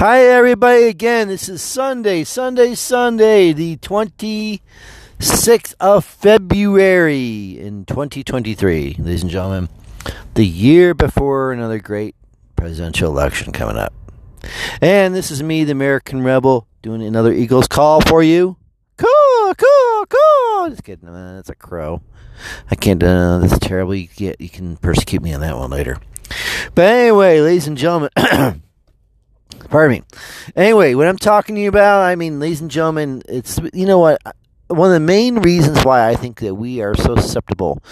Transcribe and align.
Hi, 0.00 0.24
everybody, 0.26 0.88
again. 0.88 1.28
This 1.28 1.48
is 1.48 1.62
Sunday, 1.62 2.24
Sunday, 2.24 2.74
Sunday, 2.74 3.52
the 3.52 3.76
26th 3.76 5.74
of 5.78 6.04
February 6.04 7.56
in 7.60 7.84
2023, 7.84 8.96
ladies 8.98 9.22
and 9.22 9.30
gentlemen. 9.30 9.68
The 10.34 10.44
year 10.44 10.94
before 10.94 11.52
another 11.52 11.78
great 11.78 12.16
presidential 12.56 13.08
election 13.08 13.52
coming 13.52 13.76
up. 13.76 13.94
And 14.80 15.14
this 15.14 15.30
is 15.30 15.44
me, 15.44 15.62
the 15.62 15.70
American 15.70 16.24
Rebel, 16.24 16.66
doing 16.82 17.00
another 17.00 17.32
Eagles 17.32 17.68
call 17.68 18.00
for 18.00 18.20
you. 18.20 18.56
Cool, 18.96 19.54
cool, 19.54 20.06
cool. 20.06 20.70
Just 20.70 20.82
kidding. 20.82 21.08
Uh, 21.08 21.34
that's 21.36 21.50
a 21.50 21.54
crow. 21.54 22.02
I 22.68 22.74
can't, 22.74 23.00
uh, 23.00 23.38
that's 23.38 23.60
terrible. 23.60 23.94
You, 23.94 24.08
get, 24.08 24.40
you 24.40 24.48
can 24.48 24.76
persecute 24.76 25.22
me 25.22 25.32
on 25.32 25.40
that 25.42 25.56
one 25.56 25.70
later. 25.70 25.98
But 26.74 26.86
anyway, 26.86 27.40
ladies 27.40 27.68
and 27.68 27.78
gentlemen. 27.78 28.10
Pardon 29.68 29.98
me. 29.98 30.02
Anyway, 30.56 30.94
what 30.94 31.06
I'm 31.06 31.18
talking 31.18 31.54
to 31.54 31.60
you 31.60 31.68
about, 31.68 32.02
I 32.02 32.16
mean, 32.16 32.38
ladies 32.38 32.60
and 32.60 32.70
gentlemen, 32.70 33.22
it's 33.28 33.58
you 33.72 33.86
know 33.86 33.98
what, 33.98 34.20
one 34.68 34.88
of 34.88 34.94
the 34.94 35.00
main 35.00 35.38
reasons 35.38 35.84
why 35.84 36.08
I 36.08 36.14
think 36.14 36.40
that 36.40 36.54
we 36.54 36.80
are 36.80 36.94
so 36.94 37.16
susceptible 37.16 37.82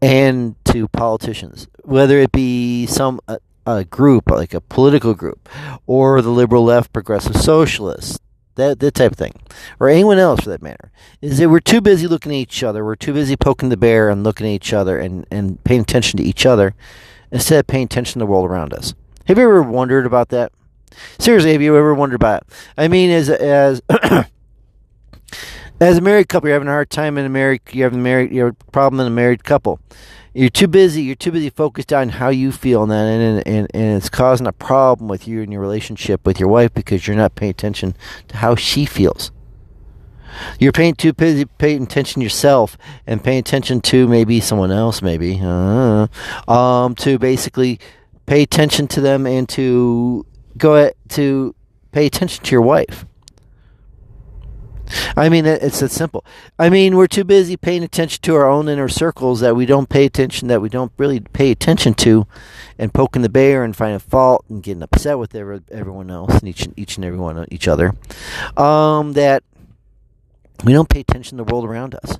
and 0.00 0.54
to 0.66 0.88
politicians, 0.88 1.68
whether 1.82 2.18
it 2.18 2.32
be 2.32 2.86
some 2.86 3.20
a, 3.28 3.38
a 3.66 3.84
group 3.84 4.30
like 4.30 4.54
a 4.54 4.60
political 4.60 5.14
group 5.14 5.48
or 5.86 6.22
the 6.22 6.30
liberal 6.30 6.64
left, 6.64 6.92
progressive 6.92 7.36
socialists, 7.36 8.18
that 8.54 8.80
that 8.80 8.94
type 8.94 9.12
of 9.12 9.18
thing, 9.18 9.34
or 9.80 9.88
anyone 9.88 10.18
else 10.18 10.40
for 10.40 10.50
that 10.50 10.62
matter, 10.62 10.90
is 11.20 11.38
that 11.38 11.48
we're 11.48 11.60
too 11.60 11.80
busy 11.80 12.06
looking 12.06 12.32
at 12.32 12.36
each 12.36 12.62
other. 12.62 12.84
We're 12.84 12.96
too 12.96 13.12
busy 13.12 13.36
poking 13.36 13.68
the 13.68 13.76
bear 13.76 14.08
and 14.08 14.24
looking 14.24 14.46
at 14.46 14.52
each 14.52 14.72
other 14.72 14.98
and 14.98 15.26
and 15.30 15.62
paying 15.64 15.82
attention 15.82 16.18
to 16.18 16.22
each 16.24 16.46
other 16.46 16.74
instead 17.30 17.60
of 17.60 17.66
paying 17.66 17.84
attention 17.84 18.14
to 18.14 18.18
the 18.20 18.26
world 18.26 18.46
around 18.46 18.72
us. 18.72 18.94
Have 19.26 19.38
you 19.38 19.44
ever 19.44 19.62
wondered 19.62 20.06
about 20.06 20.30
that? 20.30 20.52
Seriously, 21.18 21.52
have 21.52 21.62
you 21.62 21.76
ever 21.76 21.94
wondered 21.94 22.16
about 22.16 22.42
it? 22.42 22.48
I 22.76 22.88
mean, 22.88 23.10
as 23.10 23.28
as 23.28 23.82
as 25.80 25.98
a 25.98 26.00
married 26.00 26.28
couple, 26.28 26.48
you're 26.48 26.54
having 26.54 26.68
a 26.68 26.72
hard 26.72 26.90
time 26.90 27.18
in 27.18 27.26
a 27.26 27.28
married. 27.28 27.62
You're 27.72 27.86
having 27.86 28.00
a 28.00 28.02
married. 28.02 28.32
You 28.32 28.46
have 28.46 28.56
a 28.60 28.70
problem 28.70 29.00
in 29.00 29.06
a 29.06 29.10
married 29.10 29.44
couple. 29.44 29.80
You're 30.34 30.50
too 30.50 30.68
busy. 30.68 31.02
You're 31.02 31.16
too 31.16 31.32
busy 31.32 31.50
focused 31.50 31.92
on 31.92 32.10
how 32.10 32.28
you 32.28 32.52
feel, 32.52 32.82
and 32.82 32.92
that, 32.92 33.04
and, 33.06 33.46
and 33.46 33.68
and 33.74 33.96
it's 33.96 34.08
causing 34.08 34.46
a 34.46 34.52
problem 34.52 35.08
with 35.08 35.26
you 35.26 35.42
and 35.42 35.52
your 35.52 35.60
relationship 35.60 36.26
with 36.26 36.38
your 36.38 36.48
wife 36.48 36.72
because 36.74 37.06
you're 37.06 37.16
not 37.16 37.34
paying 37.34 37.50
attention 37.50 37.94
to 38.28 38.36
how 38.36 38.54
she 38.54 38.84
feels. 38.86 39.32
You're 40.58 40.72
paying 40.72 40.94
too 40.94 41.12
busy 41.12 41.44
paying 41.44 41.84
attention 41.84 42.20
to 42.20 42.24
yourself 42.24 42.76
and 43.06 43.22
paying 43.22 43.38
attention 43.38 43.80
to 43.82 44.06
maybe 44.08 44.40
someone 44.40 44.70
else, 44.70 45.02
maybe, 45.02 45.40
uh, 45.42 46.06
um, 46.48 46.94
to 46.96 47.18
basically 47.18 47.80
pay 48.26 48.42
attention 48.42 48.86
to 48.88 49.00
them 49.00 49.26
and 49.26 49.48
to 49.48 50.26
go 50.58 50.90
to 51.10 51.54
pay 51.92 52.06
attention 52.06 52.44
to 52.44 52.50
your 52.50 52.62
wife. 52.62 53.06
I 55.16 55.28
mean, 55.28 55.46
it's 55.46 55.80
that 55.80 55.90
simple. 55.90 56.24
I 56.58 56.70
mean, 56.70 56.96
we're 56.96 57.08
too 57.08 57.24
busy 57.24 57.56
paying 57.56 57.82
attention 57.82 58.22
to 58.22 58.34
our 58.34 58.48
own 58.48 58.68
inner 58.68 58.88
circles 58.88 59.40
that 59.40 59.54
we 59.54 59.66
don't 59.66 59.88
pay 59.88 60.04
attention, 60.04 60.48
that 60.48 60.62
we 60.62 60.68
don't 60.68 60.92
really 60.96 61.20
pay 61.20 61.50
attention 61.50 61.94
to, 61.94 62.26
and 62.78 62.94
poking 62.94 63.22
the 63.22 63.28
bear 63.28 63.64
and 63.64 63.76
finding 63.76 63.98
fault 63.98 64.44
and 64.48 64.62
getting 64.62 64.82
upset 64.82 65.18
with 65.18 65.34
every, 65.34 65.60
everyone 65.70 66.10
else 66.10 66.38
and 66.38 66.48
each, 66.48 66.66
each 66.76 66.96
and 66.96 67.04
every 67.04 67.18
one 67.18 67.44
each 67.50 67.68
other. 67.68 67.94
Um, 68.56 69.12
that 69.12 69.42
we 70.64 70.72
don't 70.72 70.88
pay 70.88 71.00
attention 71.00 71.38
to 71.38 71.44
the 71.44 71.52
world 71.52 71.64
around 71.64 71.94
us. 71.94 72.18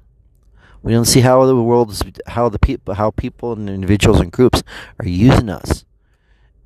We 0.83 0.93
don't 0.93 1.07
see 1.07 1.21
how 1.21 1.45
the 1.45 1.57
world 1.57 1.91
is, 1.91 2.03
how 2.27 2.49
the 2.49 2.59
people, 2.59 2.95
how 2.95 3.11
people 3.11 3.53
and 3.53 3.69
individuals 3.69 4.21
and 4.21 4.31
groups 4.31 4.63
are 5.01 5.09
using 5.09 5.49
us 5.49 5.85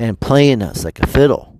and 0.03 0.19
playing 0.19 0.63
us 0.63 0.85
like 0.85 0.99
a 0.99 1.07
fiddle. 1.07 1.57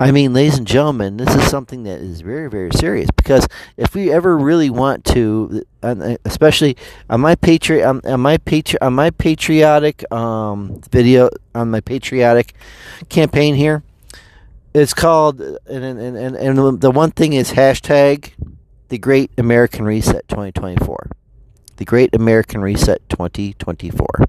I 0.00 0.10
mean, 0.10 0.32
ladies 0.32 0.58
and 0.58 0.66
gentlemen, 0.66 1.18
this 1.18 1.32
is 1.36 1.48
something 1.48 1.84
that 1.84 2.00
is 2.00 2.20
very, 2.20 2.50
very 2.50 2.70
serious 2.72 3.08
because 3.16 3.46
if 3.76 3.94
we 3.94 4.10
ever 4.10 4.36
really 4.36 4.70
want 4.70 5.04
to, 5.06 5.62
especially 6.24 6.76
on 7.08 7.20
my 7.20 7.36
patriot, 7.36 7.88
on, 7.88 8.00
on 8.04 8.20
my 8.20 8.38
patri- 8.38 8.80
on 8.80 8.92
my 8.92 9.10
patriotic 9.10 10.10
um, 10.12 10.80
video, 10.90 11.30
on 11.54 11.70
my 11.70 11.80
patriotic 11.80 12.54
campaign 13.08 13.54
here, 13.54 13.84
it's 14.74 14.94
called, 14.94 15.40
and 15.40 15.84
and, 15.84 16.16
and 16.16 16.36
and 16.36 16.80
the 16.80 16.90
one 16.90 17.12
thing 17.12 17.34
is 17.34 17.52
hashtag 17.52 18.32
the 18.88 18.98
Great 18.98 19.30
American 19.38 19.84
Reset 19.84 20.26
2024, 20.26 21.10
the 21.76 21.84
Great 21.84 22.14
American 22.16 22.60
Reset 22.60 23.00
2024. 23.08 24.26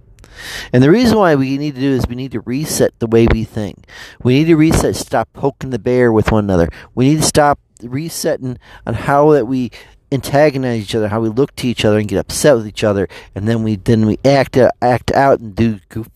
And 0.73 0.83
the 0.83 0.91
reason 0.91 1.17
why 1.17 1.35
we 1.35 1.57
need 1.57 1.75
to 1.75 1.81
do 1.81 1.91
is 1.91 2.07
we 2.07 2.15
need 2.15 2.31
to 2.31 2.41
reset 2.41 2.97
the 2.99 3.07
way 3.07 3.27
we 3.31 3.43
think. 3.43 3.85
We 4.23 4.33
need 4.33 4.45
to 4.45 4.55
reset, 4.55 4.95
stop 4.95 5.31
poking 5.33 5.69
the 5.69 5.79
bear 5.79 6.11
with 6.11 6.31
one 6.31 6.43
another. 6.43 6.69
We 6.95 7.09
need 7.09 7.17
to 7.17 7.27
stop 7.27 7.59
resetting 7.81 8.57
on 8.85 8.93
how 8.93 9.31
that 9.31 9.45
we 9.45 9.71
antagonize 10.11 10.81
each 10.81 10.95
other, 10.95 11.07
how 11.07 11.21
we 11.21 11.29
look 11.29 11.55
to 11.57 11.67
each 11.67 11.85
other 11.85 11.99
and 11.99 12.07
get 12.07 12.19
upset 12.19 12.55
with 12.55 12.67
each 12.67 12.83
other, 12.83 13.07
and 13.35 13.47
then 13.47 13.63
we 13.63 13.75
then 13.75 14.05
we 14.05 14.17
act 14.25 14.57
uh, 14.57 14.71
act 14.81 15.11
out 15.11 15.39
and 15.39 15.55
do 15.55 15.79
goof, 15.89 16.09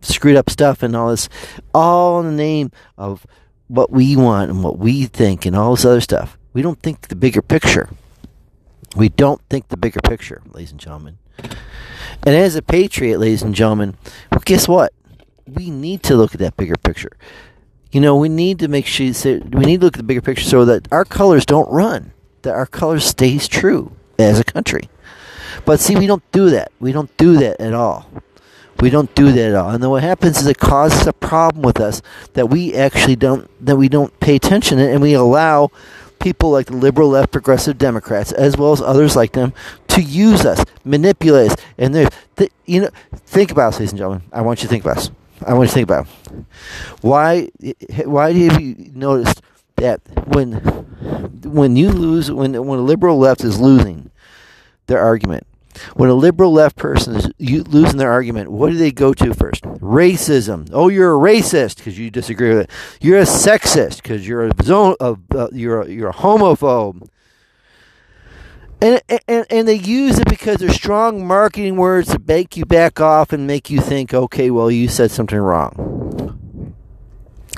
screwed 0.00 0.36
up 0.36 0.48
stuff 0.48 0.82
and 0.82 0.94
all 0.94 1.10
this, 1.10 1.28
all 1.74 2.20
in 2.20 2.26
the 2.26 2.32
name 2.32 2.70
of 2.96 3.26
what 3.68 3.90
we 3.90 4.16
want 4.16 4.50
and 4.50 4.62
what 4.62 4.78
we 4.78 5.06
think 5.06 5.44
and 5.44 5.56
all 5.56 5.74
this 5.74 5.84
other 5.84 6.00
stuff. 6.00 6.38
We 6.52 6.62
don't 6.62 6.80
think 6.80 7.08
the 7.08 7.16
bigger 7.16 7.42
picture. 7.42 7.90
We 8.96 9.08
don't 9.08 9.42
think 9.50 9.68
the 9.68 9.76
bigger 9.76 10.00
picture, 10.00 10.40
ladies 10.52 10.70
and 10.70 10.80
gentlemen. 10.80 11.18
And 12.24 12.34
as 12.34 12.56
a 12.56 12.62
patriot, 12.62 13.18
ladies 13.18 13.42
and 13.42 13.54
gentlemen, 13.54 13.96
well, 14.30 14.42
guess 14.44 14.66
what? 14.66 14.92
We 15.46 15.70
need 15.70 16.02
to 16.04 16.16
look 16.16 16.34
at 16.34 16.40
that 16.40 16.56
bigger 16.56 16.76
picture. 16.76 17.16
You 17.92 18.00
know, 18.00 18.16
we 18.16 18.28
need 18.28 18.58
to 18.60 18.68
make 18.68 18.86
sure 18.86 19.06
we 19.06 19.64
need 19.64 19.80
to 19.80 19.86
look 19.86 19.94
at 19.94 19.98
the 19.98 20.02
bigger 20.02 20.20
picture 20.20 20.44
so 20.44 20.64
that 20.64 20.90
our 20.92 21.04
colors 21.04 21.46
don't 21.46 21.70
run, 21.70 22.12
that 22.42 22.54
our 22.54 22.66
color 22.66 22.98
stays 23.00 23.46
true 23.48 23.92
as 24.18 24.40
a 24.40 24.44
country. 24.44 24.88
But 25.64 25.80
see, 25.80 25.96
we 25.96 26.06
don't 26.06 26.28
do 26.32 26.50
that. 26.50 26.72
We 26.80 26.92
don't 26.92 27.14
do 27.16 27.36
that 27.38 27.60
at 27.60 27.74
all. 27.74 28.10
We 28.80 28.90
don't 28.90 29.14
do 29.14 29.32
that 29.32 29.50
at 29.50 29.54
all. 29.54 29.70
And 29.70 29.82
then 29.82 29.90
what 29.90 30.02
happens 30.02 30.38
is 30.38 30.46
it 30.46 30.58
causes 30.58 31.06
a 31.06 31.12
problem 31.12 31.62
with 31.62 31.80
us 31.80 32.02
that 32.34 32.50
we 32.50 32.74
actually 32.74 33.16
don't 33.16 33.48
that 33.64 33.76
we 33.76 33.88
don't 33.88 34.18
pay 34.20 34.36
attention 34.36 34.78
and 34.78 35.00
we 35.00 35.14
allow 35.14 35.70
people 36.18 36.50
like 36.50 36.66
the 36.66 36.76
liberal 36.76 37.08
left 37.08 37.32
progressive 37.32 37.78
Democrats, 37.78 38.32
as 38.32 38.56
well 38.56 38.72
as 38.72 38.80
others 38.80 39.16
like 39.16 39.32
them, 39.32 39.52
to 39.96 40.02
use 40.02 40.44
us, 40.44 40.64
manipulate 40.84 41.52
us. 41.52 41.56
And 41.78 41.94
there's, 41.94 42.10
th- 42.36 42.52
you 42.64 42.82
know, 42.82 42.90
think 43.26 43.50
about 43.50 43.72
this, 43.72 43.80
ladies 43.80 43.92
and 43.92 43.98
gentlemen. 43.98 44.22
I 44.32 44.42
want 44.42 44.62
you 44.62 44.68
to 44.68 44.70
think 44.70 44.84
about 44.84 44.96
this. 44.96 45.10
I 45.46 45.52
want 45.52 45.66
you 45.66 45.68
to 45.68 45.74
think 45.74 45.88
about 45.90 46.06
it. 46.06 46.44
why. 47.02 47.48
Why 48.04 48.32
have 48.32 48.60
you 48.60 48.90
noticed 48.94 49.42
that 49.76 50.00
when 50.28 50.52
when 51.44 51.76
you 51.76 51.90
lose, 51.90 52.30
when 52.30 52.64
when 52.64 52.78
a 52.78 52.82
liberal 52.82 53.18
left 53.18 53.44
is 53.44 53.60
losing 53.60 54.10
their 54.86 55.00
argument, 55.00 55.46
when 55.94 56.08
a 56.08 56.14
liberal 56.14 56.52
left 56.52 56.76
person 56.76 57.16
is 57.16 57.28
losing 57.38 57.98
their 57.98 58.10
argument, 58.10 58.50
what 58.50 58.70
do 58.70 58.76
they 58.76 58.90
go 58.92 59.12
to 59.12 59.34
first? 59.34 59.62
Racism. 59.64 60.70
Oh, 60.72 60.88
you're 60.88 61.14
a 61.14 61.18
racist 61.18 61.76
because 61.76 61.98
you 61.98 62.10
disagree 62.10 62.50
with 62.50 62.60
it. 62.60 62.70
You're 63.00 63.18
a 63.18 63.22
sexist 63.22 64.02
because 64.02 64.26
you're 64.26 64.46
a 64.46 64.52
zone 64.62 64.96
of 65.00 65.20
uh, 65.34 65.48
you're 65.52 65.82
a, 65.82 65.88
you're 65.88 66.10
a 66.10 66.14
homophobe. 66.14 67.08
And, 68.80 69.00
and 69.26 69.46
and 69.48 69.66
they 69.66 69.74
use 69.74 70.18
it 70.18 70.28
because 70.28 70.58
they're 70.58 70.68
strong 70.70 71.26
marketing 71.26 71.76
words 71.76 72.08
to 72.08 72.20
make 72.26 72.56
you 72.56 72.66
back 72.66 73.00
off 73.00 73.32
and 73.32 73.46
make 73.46 73.70
you 73.70 73.80
think, 73.80 74.12
okay, 74.12 74.50
well, 74.50 74.70
you 74.70 74.88
said 74.88 75.10
something 75.10 75.38
wrong. 75.38 76.74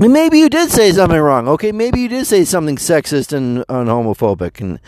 And 0.00 0.12
maybe 0.12 0.38
you 0.38 0.48
did 0.48 0.70
say 0.70 0.92
something 0.92 1.18
wrong. 1.18 1.48
Okay, 1.48 1.72
maybe 1.72 2.00
you 2.00 2.08
did 2.08 2.26
say 2.26 2.44
something 2.44 2.76
sexist 2.76 3.32
and, 3.32 3.58
and 3.68 3.88
homophobic, 3.88 4.60
and 4.60 4.78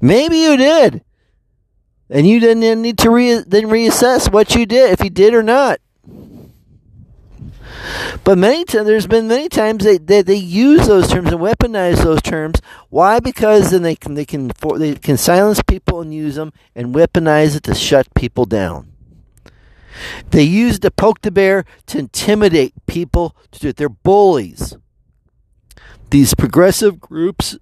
maybe 0.00 0.38
you 0.38 0.56
did 0.56 1.02
and 2.12 2.28
you 2.28 2.38
didn't 2.38 2.82
need 2.82 2.98
to 2.98 3.10
re- 3.10 3.42
then 3.46 3.64
reassess 3.64 4.30
what 4.30 4.54
you 4.54 4.66
did 4.66 4.92
if 4.92 5.02
you 5.02 5.10
did 5.10 5.34
or 5.34 5.42
not. 5.42 5.80
But 8.24 8.38
many 8.38 8.64
times, 8.64 8.86
there's 8.86 9.06
been 9.06 9.28
many 9.28 9.48
times 9.48 9.84
they, 9.84 9.98
they, 9.98 10.22
they 10.22 10.36
use 10.36 10.86
those 10.86 11.08
terms 11.08 11.32
and 11.32 11.40
weaponize 11.40 12.02
those 12.02 12.22
terms. 12.22 12.60
Why? 12.90 13.20
Because 13.20 13.70
then 13.70 13.82
they 13.82 13.96
can 13.96 14.14
they 14.14 14.24
can 14.24 14.50
for, 14.50 14.78
they 14.78 14.94
can 14.94 15.16
silence 15.16 15.62
people 15.62 16.00
and 16.00 16.14
use 16.14 16.36
them 16.36 16.52
and 16.74 16.94
weaponize 16.94 17.56
it 17.56 17.64
to 17.64 17.74
shut 17.74 18.12
people 18.14 18.44
down. 18.44 18.92
They 20.30 20.42
use 20.42 20.78
to 20.80 20.90
poke 20.90 21.22
the 21.22 21.30
bear 21.30 21.64
to 21.86 21.98
intimidate 21.98 22.74
people. 22.86 23.36
To 23.52 23.60
do 23.60 23.68
it. 23.68 23.76
They're 23.76 23.88
bullies. 23.88 24.76
These 26.10 26.34
progressive 26.34 27.00
groups 27.00 27.58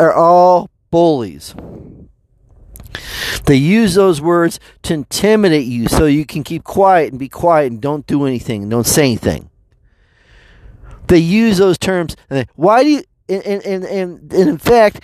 are 0.00 0.12
all 0.12 0.70
bullies. 0.90 1.54
They 3.46 3.56
use 3.56 3.94
those 3.94 4.20
words 4.20 4.60
to 4.82 4.94
intimidate 4.94 5.66
you 5.66 5.88
so 5.88 6.06
you 6.06 6.24
can 6.26 6.44
keep 6.44 6.64
quiet 6.64 7.10
and 7.10 7.18
be 7.18 7.28
quiet 7.28 7.72
and 7.72 7.80
don't 7.80 8.06
do 8.06 8.24
anything, 8.26 8.68
don't 8.68 8.86
say 8.86 9.04
anything. 9.04 9.48
They 11.08 11.18
use 11.18 11.58
those 11.58 11.78
terms. 11.78 12.16
And 12.30 12.46
why 12.54 12.82
do 12.82 12.90
you, 12.90 13.02
and, 13.28 13.44
and, 13.44 13.64
and, 13.64 13.84
and 13.84 14.32
in 14.32 14.58
fact, 14.58 15.00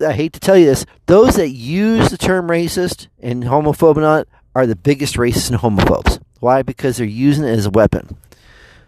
I 0.00 0.12
hate 0.12 0.32
to 0.32 0.40
tell 0.40 0.56
you 0.56 0.66
this, 0.66 0.86
those 1.06 1.36
that 1.36 1.50
use 1.50 2.08
the 2.10 2.18
term 2.18 2.48
racist 2.48 3.08
and 3.20 3.44
homophobe 3.44 3.96
not 3.96 4.26
are 4.54 4.66
the 4.66 4.76
biggest 4.76 5.16
racists 5.16 5.50
and 5.50 5.60
homophobes. 5.60 6.20
Why? 6.40 6.62
Because 6.62 6.96
they're 6.96 7.06
using 7.06 7.44
it 7.44 7.50
as 7.50 7.66
a 7.66 7.70
weapon. 7.70 8.16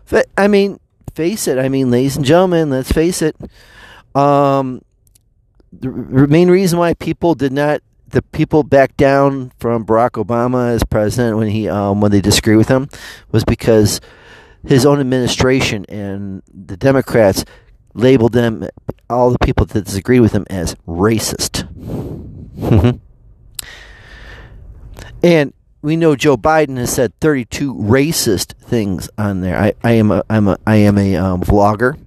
But, 0.09 0.27
I 0.37 0.49
mean, 0.49 0.81
face 1.15 1.47
it. 1.47 1.59
I 1.59 1.69
mean, 1.69 1.91
ladies 1.91 2.17
and 2.17 2.25
gentlemen, 2.25 2.71
let's 2.71 2.93
face 2.93 3.23
it. 3.23 3.37
Um, 4.15 4.83
the 5.73 5.91
main 6.29 6.51
reason 6.51 6.79
why 6.79 6.95
people 6.95 7.35
did 7.35 7.53
not 7.53 7.83
the 8.13 8.23
people 8.23 8.63
back 8.63 8.97
down 8.97 9.53
from 9.59 9.85
Barack 9.85 10.23
Obama 10.23 10.71
as 10.75 10.85
president 10.85 11.39
when 11.39 11.49
he 11.49 11.69
um, 11.69 12.01
when 12.01 12.13
they 12.13 12.21
disagree 12.21 12.57
with 12.57 12.69
him 12.69 12.89
was 13.31 13.45
because 13.45 14.01
his 14.67 14.87
own 14.87 15.01
administration 15.01 15.85
and 15.89 16.43
the 16.53 16.77
Democrats 16.77 17.45
labeled 17.95 18.33
them 18.33 18.67
all 19.11 19.31
the 19.31 19.39
people 19.39 19.67
that 19.67 19.85
disagreed 19.85 20.21
with 20.21 20.33
him 20.33 20.47
as 20.49 20.75
racist. 20.87 21.69
and 25.23 25.53
we 25.83 25.97
know 25.97 26.15
Joe 26.15 26.37
Biden 26.37 26.77
has 26.77 26.93
said 26.93 27.19
32 27.21 27.75
racist 27.75 28.55
things 28.55 29.11
on 29.19 29.41
there. 29.41 29.59
I, 29.59 29.75
I 29.83 29.93
am 29.93 30.11
a 30.11 30.25
I'm 30.31 30.49
a 30.49 30.57
I 30.67 30.77
am 30.77 30.97
a 30.97 31.17
um, 31.17 31.43
vlogger, 31.43 31.99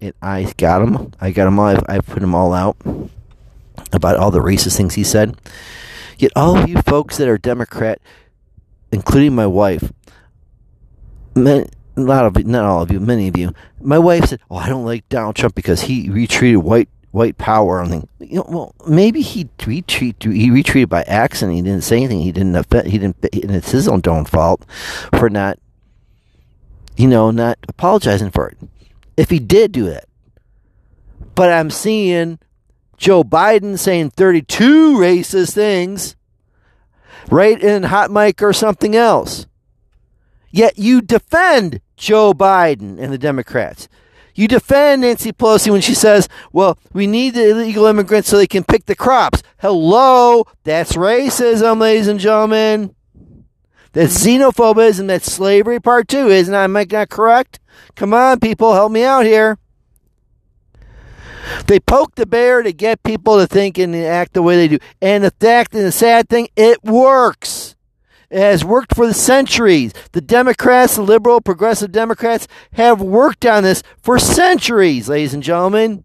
and 0.00 0.14
I 0.22 0.52
got 0.56 0.78
them. 0.78 1.12
I 1.20 1.32
got 1.32 1.44
them 1.46 1.58
all. 1.58 1.66
I've, 1.66 1.84
I've 1.88 2.06
put 2.06 2.20
them 2.20 2.34
all 2.34 2.52
out 2.52 2.76
about 3.92 4.16
all 4.16 4.30
the 4.30 4.40
racist 4.40 4.76
things 4.76 4.94
he 4.94 5.04
said. 5.04 5.36
Yet 6.16 6.32
all 6.36 6.56
of 6.56 6.68
you 6.68 6.80
folks 6.82 7.16
that 7.16 7.28
are 7.28 7.38
Democrat, 7.38 8.00
including 8.92 9.34
my 9.34 9.48
wife, 9.48 9.92
a 11.96 12.00
lot 12.00 12.26
of 12.26 12.44
not 12.46 12.64
all 12.64 12.82
of 12.82 12.90
you, 12.90 13.00
many 13.00 13.28
of 13.28 13.36
you, 13.36 13.52
my 13.80 13.98
wife 13.98 14.26
said, 14.26 14.40
"Oh, 14.50 14.56
I 14.56 14.68
don't 14.68 14.84
like 14.84 15.08
Donald 15.08 15.36
Trump 15.36 15.54
because 15.54 15.82
he 15.82 16.10
retreated 16.10 16.58
white 16.58 16.88
white 17.12 17.38
power." 17.38 17.82
I 17.82 17.88
think, 17.88 18.08
you 18.18 18.36
know, 18.36 18.46
well, 18.48 18.74
maybe 18.86 19.20
he 19.20 19.48
retreat 19.66 20.22
he 20.22 20.50
retreated 20.50 20.88
by 20.88 21.02
accident. 21.02 21.56
He 21.56 21.62
didn't 21.62 21.84
say 21.84 21.98
anything. 21.98 22.20
He 22.20 22.32
didn't 22.32 22.56
offend, 22.56 22.88
he 22.88 22.98
didn't, 22.98 23.16
and 23.32 23.54
it's 23.54 23.70
his 23.70 23.88
own 23.88 24.02
own 24.06 24.24
fault 24.24 24.64
for 25.16 25.30
not, 25.30 25.58
you 26.96 27.06
know, 27.06 27.30
not 27.30 27.58
apologizing 27.68 28.30
for 28.30 28.48
it. 28.48 28.58
If 29.16 29.30
he 29.30 29.38
did 29.38 29.72
do 29.72 29.84
that, 29.86 30.06
but 31.34 31.52
I'm 31.52 31.70
seeing 31.70 32.38
Joe 32.96 33.22
Biden 33.24 33.78
saying 33.78 34.10
32 34.10 34.96
racist 34.96 35.52
things, 35.52 36.16
right 37.30 37.60
in 37.60 37.84
hot 37.84 38.10
mic 38.10 38.42
or 38.42 38.52
something 38.52 38.96
else. 38.96 39.46
Yet 40.54 40.78
you 40.78 41.00
defend 41.00 41.80
Joe 41.96 42.32
Biden 42.32 42.96
and 43.00 43.12
the 43.12 43.18
Democrats. 43.18 43.88
You 44.36 44.46
defend 44.46 45.02
Nancy 45.02 45.32
Pelosi 45.32 45.72
when 45.72 45.80
she 45.80 45.96
says, 45.96 46.28
well, 46.52 46.78
we 46.92 47.08
need 47.08 47.34
the 47.34 47.50
illegal 47.50 47.86
immigrants 47.86 48.28
so 48.28 48.36
they 48.36 48.46
can 48.46 48.62
pick 48.62 48.86
the 48.86 48.94
crops. 48.94 49.42
Hello, 49.58 50.44
that's 50.62 50.92
racism, 50.92 51.80
ladies 51.80 52.06
and 52.06 52.20
gentlemen. 52.20 52.94
That's 53.94 54.24
xenophobism, 54.24 55.08
that's 55.08 55.32
slavery 55.32 55.80
part 55.80 56.06
two, 56.06 56.28
isn't 56.28 56.52
that, 56.52 56.62
am 56.62 56.76
I 56.76 56.86
not 56.88 57.08
correct? 57.08 57.58
Come 57.96 58.14
on, 58.14 58.38
people, 58.38 58.74
help 58.74 58.92
me 58.92 59.02
out 59.02 59.24
here. 59.24 59.58
They 61.66 61.80
poke 61.80 62.14
the 62.14 62.26
bear 62.26 62.62
to 62.62 62.72
get 62.72 63.02
people 63.02 63.40
to 63.40 63.48
think 63.48 63.76
and 63.76 63.96
act 63.96 64.34
the 64.34 64.42
way 64.42 64.54
they 64.54 64.68
do. 64.68 64.78
And 65.02 65.24
the 65.24 65.32
fact 65.32 65.74
and 65.74 65.84
the 65.84 65.90
sad 65.90 66.28
thing, 66.28 66.46
it 66.54 66.84
works. 66.84 67.73
Has 68.34 68.64
worked 68.64 68.96
for 68.96 69.06
the 69.06 69.14
centuries. 69.14 69.92
The 70.10 70.20
Democrats, 70.20 70.96
the 70.96 71.02
liberal, 71.02 71.40
progressive 71.40 71.92
Democrats, 71.92 72.48
have 72.72 73.00
worked 73.00 73.46
on 73.46 73.62
this 73.62 73.82
for 74.02 74.18
centuries, 74.18 75.08
ladies 75.08 75.34
and 75.34 75.42
gentlemen. 75.42 76.04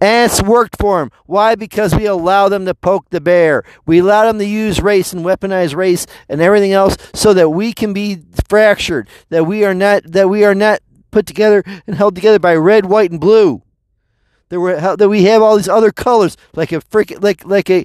And 0.00 0.30
it's 0.30 0.40
worked 0.42 0.76
for 0.78 1.00
them. 1.00 1.10
Why? 1.26 1.56
Because 1.56 1.94
we 1.94 2.06
allow 2.06 2.48
them 2.48 2.64
to 2.64 2.74
poke 2.74 3.10
the 3.10 3.20
bear. 3.20 3.64
We 3.84 3.98
allow 3.98 4.24
them 4.24 4.38
to 4.38 4.46
use 4.46 4.80
race 4.80 5.12
and 5.12 5.24
weaponize 5.24 5.74
race 5.74 6.06
and 6.28 6.40
everything 6.40 6.72
else 6.72 6.96
so 7.12 7.34
that 7.34 7.50
we 7.50 7.72
can 7.72 7.92
be 7.92 8.22
fractured, 8.48 9.08
that 9.28 9.44
we 9.44 9.64
are 9.64 9.74
not 9.74 10.04
that 10.12 10.30
we 10.30 10.44
are 10.44 10.54
not 10.54 10.80
put 11.10 11.26
together 11.26 11.62
and 11.86 11.96
held 11.96 12.14
together 12.14 12.38
by 12.38 12.54
red, 12.54 12.86
white, 12.86 13.10
and 13.10 13.20
blue. 13.20 13.62
That 14.48 14.60
we 14.60 14.72
that 14.72 15.08
we 15.08 15.24
have 15.24 15.42
all 15.42 15.56
these 15.56 15.68
other 15.68 15.92
colors, 15.92 16.36
like 16.54 16.72
a 16.72 16.80
freaking 16.80 17.22
like 17.22 17.44
like 17.44 17.68
a 17.68 17.84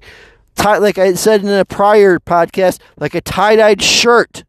tie, 0.55 0.77
like 0.77 0.97
I 0.97 1.13
said 1.13 1.43
in 1.43 1.49
a 1.49 1.65
prior 1.65 2.19
podcast, 2.19 2.79
like 2.97 3.15
a 3.15 3.21
tie-dyed 3.21 3.81
shirt. 3.81 4.43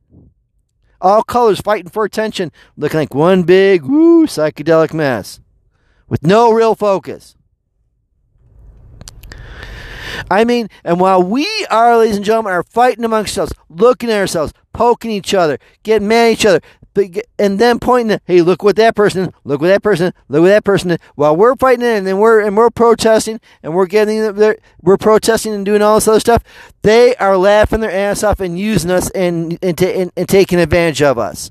All 1.01 1.23
colors 1.23 1.61
fighting 1.61 1.91
for 1.91 2.05
attention, 2.05 2.51
looking 2.77 2.99
like 2.99 3.15
one 3.15 3.43
big 3.43 3.83
woo 3.83 4.27
psychedelic 4.27 4.95
mess, 4.95 5.41
with 6.09 6.23
no 6.23 6.51
real 6.51 6.75
focus. 6.75 7.36
I 10.31 10.45
mean, 10.45 10.69
and 10.85 11.01
while 11.01 11.23
we 11.23 11.47
are, 11.71 11.97
ladies 11.99 12.17
and 12.17 12.25
gentlemen, 12.25 12.53
are 12.53 12.63
fighting 12.63 13.05
amongst 13.05 13.39
ourselves, 13.39 13.53
looking 13.69 14.11
at 14.11 14.19
ourselves, 14.19 14.53
poking 14.73 15.11
each 15.11 15.35
other, 15.35 15.59
getting 15.83 16.09
mad 16.09 16.27
at 16.27 16.33
each 16.33 16.47
other, 16.47 16.61
and 17.39 17.59
then 17.59 17.79
pointing, 17.79 18.13
at, 18.13 18.23
hey, 18.25 18.41
look 18.41 18.63
what 18.63 18.77
that 18.77 18.95
person, 18.95 19.33
look 19.45 19.61
what 19.61 19.69
that 19.69 19.83
person, 19.83 20.13
look 20.29 20.43
what 20.43 20.49
that 20.49 20.65
person. 20.65 20.97
While 21.15 21.37
we're 21.37 21.57
fighting 21.57 21.85
it, 21.85 21.99
and 21.99 22.07
then 22.07 22.19
we're 22.19 22.41
and 22.41 22.57
we're 22.57 22.71
protesting, 22.71 23.41
and 23.63 23.75
we're 23.75 23.87
getting 23.87 24.35
there, 24.35 24.57
we're 24.81 24.97
protesting 24.97 25.53
and 25.53 25.65
doing 25.65 25.83
all 25.83 25.97
this 25.97 26.09
other 26.09 26.21
stuff. 26.21 26.43
They 26.83 27.15
are 27.17 27.37
laughing 27.37 27.81
their 27.81 27.93
ass 27.93 28.23
off 28.23 28.41
and 28.41 28.59
using 28.59 28.91
us 28.91 29.11
and 29.11 29.59
and, 29.63 29.81
and, 29.83 30.13
and 30.17 30.29
taking 30.29 30.59
advantage 30.59 31.03
of 31.03 31.19
us. 31.19 31.51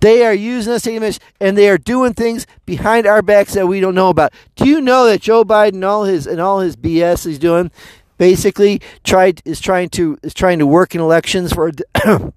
They 0.00 0.24
are 0.24 0.34
using 0.34 0.72
us, 0.72 0.86
advantage, 0.86 1.20
and 1.40 1.56
they 1.56 1.68
are 1.68 1.78
doing 1.78 2.14
things 2.14 2.46
behind 2.66 3.06
our 3.06 3.22
backs 3.22 3.54
that 3.54 3.66
we 3.66 3.80
don't 3.80 3.94
know 3.94 4.08
about. 4.08 4.32
Do 4.56 4.68
you 4.68 4.80
know 4.80 5.06
that 5.06 5.22
Joe 5.22 5.44
Biden, 5.44 5.84
all 5.84 6.04
his 6.04 6.26
and 6.26 6.40
all 6.40 6.60
his 6.60 6.76
BS 6.76 7.26
he's 7.26 7.38
doing, 7.38 7.70
basically 8.18 8.80
tried 9.02 9.42
is 9.44 9.60
trying 9.60 9.88
to 9.90 10.18
is 10.22 10.34
trying 10.34 10.58
to 10.58 10.66
work 10.66 10.94
in 10.94 11.00
elections 11.00 11.52
for. 11.52 11.70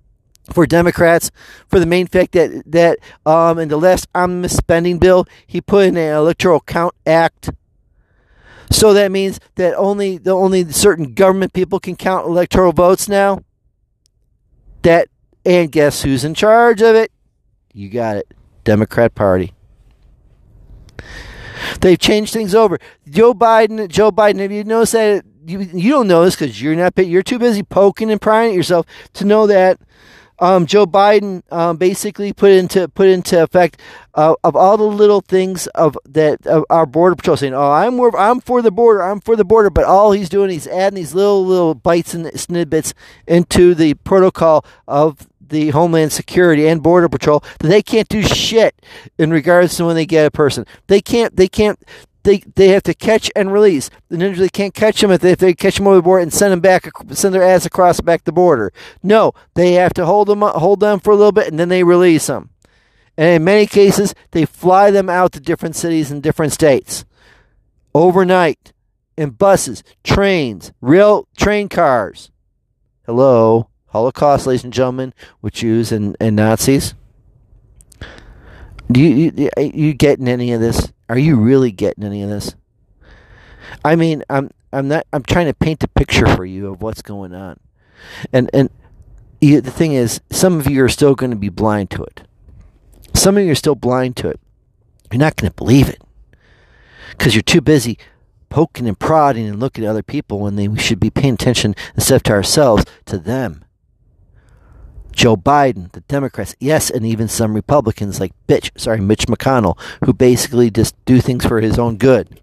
for 0.54 0.66
Democrats 0.66 1.30
for 1.68 1.78
the 1.78 1.86
main 1.86 2.08
fact 2.08 2.32
that 2.32 2.64
that 2.66 3.00
um, 3.26 3.60
in 3.60 3.68
the 3.68 3.76
last 3.76 4.08
omnibus 4.16 4.56
spending 4.56 4.98
bill 4.98 5.26
he 5.46 5.60
put 5.60 5.88
in 5.88 5.98
an 5.98 6.14
electoral 6.14 6.62
count 6.62 6.96
act. 7.06 7.50
So 8.72 8.94
that 8.94 9.12
means 9.12 9.40
that 9.56 9.76
only 9.76 10.18
the 10.18 10.32
only 10.32 10.72
certain 10.72 11.14
government 11.14 11.54
people 11.54 11.82
can 11.82 11.98
count 11.98 12.28
electoral 12.28 12.72
votes 12.72 13.08
now. 13.08 13.44
That 14.84 15.10
and 15.46 15.72
guess 15.72 16.04
who's 16.04 16.24
in 16.24 16.34
charge 16.34 16.82
of 16.82 16.96
it? 16.96 17.12
You 17.78 17.90
got 17.90 18.18
it, 18.18 18.34
Democrat 18.64 19.14
Party. 19.14 19.54
They've 21.80 22.00
changed 22.00 22.34
things 22.34 22.56
over. 22.56 22.80
Joe 23.08 23.36
Biden, 23.36 23.88
Joe 23.88 24.12
Biden. 24.12 24.40
Have 24.40 24.52
you 24.52 24.64
noticed 24.64 24.94
that? 24.94 25.24
You, 25.46 25.60
you 25.60 25.92
don't 25.92 26.08
know 26.08 26.26
this 26.26 26.36
because 26.36 26.60
you're 26.60 26.76
not. 26.76 26.98
You're 26.98 27.22
too 27.22 27.38
busy 27.38 27.62
poking 27.62 28.10
and 28.10 28.20
prying 28.20 28.50
at 28.50 28.56
yourself 28.56 28.88
to 29.14 29.26
know 29.26 29.46
that 29.46 29.80
um, 30.40 30.66
Joe 30.66 30.86
Biden 30.86 31.44
um, 31.52 31.78
basically 31.78 32.34
put 32.34 32.52
into 32.52 32.88
put 32.88 33.10
into 33.10 33.42
effect 33.42 33.80
uh, 34.16 34.34
of 34.44 34.56
all 34.56 34.78
the 34.78 34.84
little 34.84 35.22
things 35.22 35.68
of 35.68 35.98
that 36.06 36.46
of 36.48 36.66
our 36.72 36.88
border 36.88 37.16
patrol 37.16 37.38
saying, 37.38 37.54
"Oh, 37.54 37.72
I'm 37.72 37.96
more, 37.96 38.18
I'm 38.18 38.42
for 38.42 38.62
the 38.62 38.72
border, 38.72 39.04
I'm 39.04 39.20
for 39.20 39.36
the 39.36 39.46
border," 39.46 39.70
but 39.70 39.86
all 39.86 40.12
he's 40.12 40.30
doing 40.30 40.50
he's 40.50 40.68
adding 40.68 40.96
these 40.96 41.14
little 41.14 41.46
little 41.46 41.76
bites 41.76 42.14
and 42.14 42.28
snippets 42.40 42.94
into 43.28 43.74
the 43.76 43.94
protocol 43.96 44.66
of 44.88 45.28
the 45.50 45.70
Homeland 45.70 46.12
Security 46.12 46.68
and 46.68 46.84
Border 46.84 47.10
Patrol 47.10 47.44
that 47.60 47.68
they 47.68 47.82
can't 47.82 48.08
do 48.10 48.22
shit 48.22 48.76
in 49.18 49.32
regards 49.32 49.76
to 49.78 49.86
when 49.86 49.96
they 49.96 50.06
get 50.06 50.26
a 50.26 50.32
person. 50.32 50.66
They 50.88 51.02
can't. 51.02 51.36
They 51.36 51.48
can't 51.48 51.80
they 52.24 52.40
they 52.56 52.70
have 52.70 52.84
to 52.84 52.94
catch 52.94 53.32
and 53.36 53.54
release. 53.54 53.90
The 54.10 54.18
ninjas 54.18 54.38
they 54.38 54.50
can't 54.50 54.74
catch 54.74 55.00
them 55.00 55.12
if 55.12 55.22
they, 55.22 55.32
if 55.32 55.40
they 55.40 55.54
catch 55.54 55.78
them 55.78 55.88
over 55.88 55.96
the 55.96 56.02
border 56.02 56.24
and 56.24 56.34
send 56.34 56.52
them 56.52 56.60
back, 56.60 56.90
send 57.12 57.34
their 57.34 57.44
ass 57.44 57.66
across 57.66 58.02
back 58.02 58.26
the 58.26 58.32
border. 58.32 58.74
No, 59.02 59.34
they 59.54 59.74
have 59.74 59.94
to 59.94 60.06
hold 60.06 60.28
them 60.28 60.42
hold 60.42 60.82
them 60.82 61.00
for 61.00 61.12
a 61.12 61.16
little 61.16 61.32
bit 61.32 61.48
and 61.48 61.58
then 61.58 61.70
they 61.70 61.84
release 61.84 62.28
them. 62.28 62.50
And 63.18 63.36
in 63.38 63.44
many 63.46 63.66
cases, 63.66 64.14
they 64.32 64.46
fly 64.46 64.92
them 64.92 65.10
out 65.10 65.32
to 65.32 65.40
different 65.40 65.76
cities 65.76 66.12
and 66.12 66.22
different 66.22 66.54
states 66.54 67.06
overnight 67.94 68.74
in 69.18 69.32
buses, 69.32 69.84
trains, 70.04 70.72
real 70.82 71.28
train 71.36 71.70
cars. 71.70 72.30
Hello, 73.06 73.70
Holocaust, 73.98 74.46
ladies 74.46 74.64
and 74.64 74.72
gentlemen, 74.72 75.12
with 75.42 75.56
Jews 75.56 75.92
and, 75.92 76.16
and 76.20 76.36
Nazis. 76.36 76.94
Do 78.92 79.02
you, 79.02 79.34
you 79.36 79.50
you 79.56 79.94
getting 79.96 80.28
any 80.28 80.54
of 80.54 80.62
this? 80.62 80.94
Are 81.10 81.18
you 81.18 81.36
really 81.36 81.72
getting 81.72 82.04
any 82.04 82.22
of 82.22 82.30
this? 82.30 82.54
I 83.84 83.96
mean, 83.96 84.24
I'm 84.30 84.52
I'm 84.72 84.88
not 84.88 85.08
I'm 85.12 85.24
trying 85.24 85.48
to 85.48 85.54
paint 85.56 85.84
a 85.84 85.88
picture 85.88 86.28
for 86.28 86.46
you 86.46 86.68
of 86.68 86.84
what's 86.84 87.02
going 87.02 87.34
on. 87.34 87.60
And 88.32 88.52
and 88.54 88.70
you, 89.42 89.62
the 89.62 89.72
thing 89.72 89.94
is, 89.94 90.22
some 90.30 90.60
of 90.60 90.68
you 90.70 90.84
are 90.84 90.90
still 90.90 91.16
going 91.16 91.32
to 91.32 91.36
be 91.36 91.50
blind 91.50 91.90
to 91.92 92.04
it. 92.04 92.22
Some 93.16 93.36
of 93.36 93.44
you 93.46 93.52
are 93.52 93.56
still 93.56 93.74
blind 93.74 94.16
to 94.18 94.30
it. 94.30 94.40
You're 95.12 95.20
not 95.20 95.38
going 95.38 95.50
to 95.50 95.56
believe 95.56 95.90
it 95.90 96.04
because 97.10 97.34
you're 97.34 97.42
too 97.42 97.62
busy 97.62 97.98
poking 98.50 98.88
and 98.88 99.00
prodding 99.00 99.48
and 99.48 99.60
looking 99.60 99.86
at 99.86 99.90
other 99.90 100.04
people 100.04 100.40
when 100.40 100.56
they 100.56 100.74
should 100.76 101.00
be 101.00 101.10
paying 101.10 101.34
attention 101.34 101.76
instead 101.96 102.18
of 102.18 102.24
to 102.24 102.34
ourselves 102.34 102.86
to 103.06 103.18
them. 103.18 103.64
Joe 105.18 105.36
Biden, 105.36 105.92
the 105.94 106.02
Democrats, 106.02 106.56
yes, 106.60 106.92
and 106.92 107.04
even 107.04 107.28
some 107.28 107.56
Republicans 107.56 108.20
like 108.20 108.34
bitch, 108.48 108.70
sorry, 108.80 109.02
Mitch 109.02 109.26
McConnell, 109.26 109.78
who 110.06 110.14
basically 110.14 110.70
just 110.70 110.94
do 111.06 111.20
things 111.20 111.44
for 111.44 111.60
his 111.60 111.80
own 111.80 111.98
good. 111.98 112.40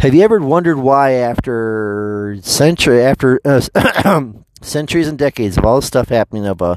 Have 0.00 0.14
you 0.14 0.22
ever 0.22 0.40
wondered 0.40 0.78
why, 0.78 1.12
after 1.12 2.38
century, 2.40 3.02
after 3.02 3.38
uh, 3.44 3.60
centuries 4.62 5.08
and 5.08 5.18
decades 5.18 5.58
of 5.58 5.66
all 5.66 5.80
the 5.80 5.86
stuff 5.86 6.08
happening 6.08 6.46
of 6.46 6.62
uh, 6.62 6.76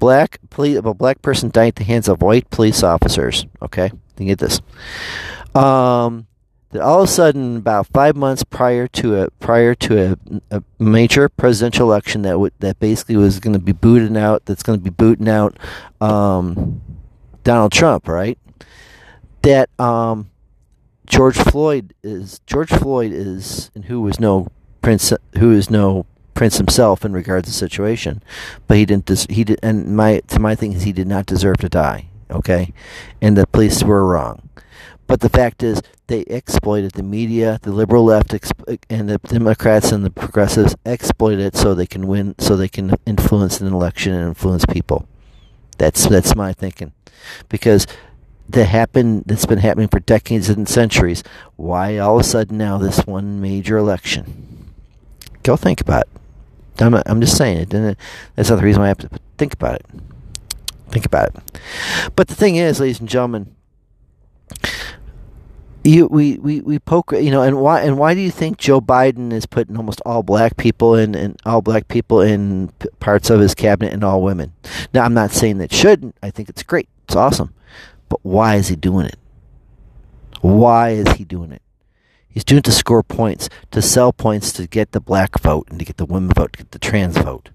black 0.00 0.40
police, 0.50 0.76
a 0.76 0.82
black 0.92 1.22
person 1.22 1.50
dying 1.50 1.68
at 1.68 1.76
the 1.76 1.84
hands 1.84 2.08
of 2.08 2.20
white 2.20 2.50
police 2.50 2.82
officers. 2.82 3.46
Okay, 3.62 3.92
you 4.18 4.26
get 4.26 4.40
this. 4.40 4.60
Um, 5.54 6.26
that 6.74 6.82
all 6.82 7.02
of 7.02 7.08
a 7.08 7.12
sudden, 7.12 7.56
about 7.56 7.86
five 7.86 8.16
months 8.16 8.42
prior 8.42 8.88
to 8.88 9.22
a 9.22 9.30
prior 9.38 9.76
to 9.76 10.18
a, 10.50 10.56
a 10.56 10.62
major 10.80 11.28
presidential 11.28 11.86
election 11.86 12.22
that 12.22 12.40
would 12.40 12.52
that 12.58 12.80
basically 12.80 13.16
was 13.16 13.38
going 13.38 13.52
to 13.52 13.60
be 13.60 13.70
booting 13.70 14.16
out, 14.16 14.44
that's 14.44 14.64
going 14.64 14.76
to 14.76 14.82
be 14.82 14.90
booting 14.90 15.28
out 15.28 15.56
um, 16.00 16.82
Donald 17.44 17.70
Trump, 17.70 18.08
right? 18.08 18.36
That 19.42 19.70
um, 19.78 20.32
George 21.06 21.36
Floyd 21.36 21.94
is 22.02 22.40
George 22.44 22.70
Floyd 22.70 23.12
is 23.12 23.70
and 23.76 23.84
who 23.84 24.00
was 24.00 24.18
no 24.18 24.48
prince, 24.82 25.12
who 25.38 25.52
is 25.52 25.70
no 25.70 26.06
prince 26.34 26.56
himself 26.56 27.04
in 27.04 27.12
regards 27.12 27.46
to 27.46 27.50
the 27.52 27.56
situation, 27.56 28.20
but 28.66 28.78
he 28.78 28.84
didn't. 28.84 29.30
He 29.30 29.44
did, 29.44 29.60
and 29.62 29.96
my 29.96 30.22
to 30.26 30.40
my 30.40 30.56
thing 30.56 30.72
is 30.72 30.82
he 30.82 30.92
did 30.92 31.06
not 31.06 31.26
deserve 31.26 31.58
to 31.58 31.68
die. 31.68 32.08
Okay, 32.32 32.72
and 33.22 33.36
the 33.36 33.46
police 33.46 33.84
were 33.84 34.04
wrong. 34.04 34.48
But 35.06 35.20
the 35.20 35.28
fact 35.28 35.62
is, 35.62 35.82
they 36.06 36.20
exploited 36.20 36.92
the 36.92 37.02
media, 37.02 37.58
the 37.62 37.72
liberal 37.72 38.04
left, 38.04 38.30
exp- 38.30 38.78
and 38.88 39.08
the 39.08 39.18
Democrats 39.18 39.92
and 39.92 40.04
the 40.04 40.10
progressives 40.10 40.74
exploited 40.84 41.40
it 41.40 41.56
so 41.56 41.74
they 41.74 41.86
can 41.86 42.06
win, 42.06 42.34
so 42.38 42.56
they 42.56 42.68
can 42.68 42.94
influence 43.06 43.60
an 43.60 43.72
election 43.72 44.12
and 44.12 44.28
influence 44.28 44.64
people. 44.66 45.06
That's 45.78 46.06
that's 46.06 46.34
my 46.34 46.52
thinking, 46.52 46.92
because 47.48 47.86
that 48.48 48.66
happened. 48.66 49.24
That's 49.26 49.46
been 49.46 49.58
happening 49.58 49.88
for 49.88 50.00
decades 50.00 50.48
and 50.48 50.68
centuries. 50.68 51.22
Why 51.56 51.98
all 51.98 52.16
of 52.16 52.20
a 52.20 52.24
sudden 52.24 52.56
now 52.58 52.78
this 52.78 53.06
one 53.06 53.40
major 53.40 53.76
election? 53.76 54.72
Go 55.42 55.56
think 55.56 55.80
about 55.80 56.02
it. 56.02 56.82
I'm, 56.82 56.94
I'm 57.06 57.20
just 57.20 57.36
saying 57.36 57.58
it. 57.58 57.74
And 57.74 57.96
that's 58.34 58.50
not 58.50 58.56
the 58.56 58.62
reason 58.62 58.80
why 58.80 58.86
I 58.86 58.88
have 58.88 58.98
to 58.98 59.10
think 59.38 59.52
about 59.52 59.76
it. 59.76 59.86
Think 60.90 61.06
about 61.06 61.28
it. 61.28 61.60
But 62.16 62.28
the 62.28 62.34
thing 62.34 62.56
is, 62.56 62.80
ladies 62.80 63.00
and 63.00 63.08
gentlemen, 63.08 63.54
you 65.84 66.06
we, 66.06 66.38
we, 66.38 66.60
we 66.62 66.78
poke 66.78 67.12
you 67.12 67.30
know 67.30 67.42
and 67.42 67.60
why 67.60 67.82
and 67.82 67.98
why 67.98 68.14
do 68.14 68.20
you 68.20 68.30
think 68.30 68.58
Joe 68.58 68.80
Biden 68.80 69.32
is 69.32 69.46
putting 69.46 69.76
almost 69.76 70.00
all 70.06 70.22
black 70.22 70.56
people 70.56 70.94
in 70.94 71.14
and 71.14 71.40
all 71.44 71.60
black 71.60 71.88
people 71.88 72.20
in 72.20 72.68
p- 72.78 72.88
parts 73.00 73.30
of 73.30 73.40
his 73.40 73.54
cabinet 73.54 73.92
and 73.92 74.02
all 74.02 74.22
women? 74.22 74.52
Now 74.92 75.04
I'm 75.04 75.14
not 75.14 75.30
saying 75.30 75.58
that 75.58 75.72
shouldn't. 75.72 76.16
I 76.22 76.30
think 76.30 76.48
it's 76.48 76.62
great. 76.62 76.88
It's 77.04 77.16
awesome. 77.16 77.54
But 78.08 78.20
why 78.22 78.56
is 78.56 78.68
he 78.68 78.76
doing 78.76 79.06
it? 79.06 79.18
Why 80.40 80.90
is 80.90 81.12
he 81.14 81.24
doing 81.24 81.52
it? 81.52 81.62
He's 82.28 82.44
doing 82.44 82.58
it 82.58 82.64
to 82.64 82.72
score 82.72 83.02
points, 83.02 83.48
to 83.70 83.80
sell 83.80 84.12
points, 84.12 84.52
to 84.54 84.66
get 84.66 84.92
the 84.92 85.00
black 85.00 85.38
vote 85.40 85.68
and 85.70 85.78
to 85.78 85.84
get 85.84 85.98
the 85.98 86.04
women 86.04 86.30
vote, 86.30 86.54
to 86.54 86.58
get 86.58 86.70
the 86.72 86.78
trans 86.78 87.16
vote. 87.16 87.50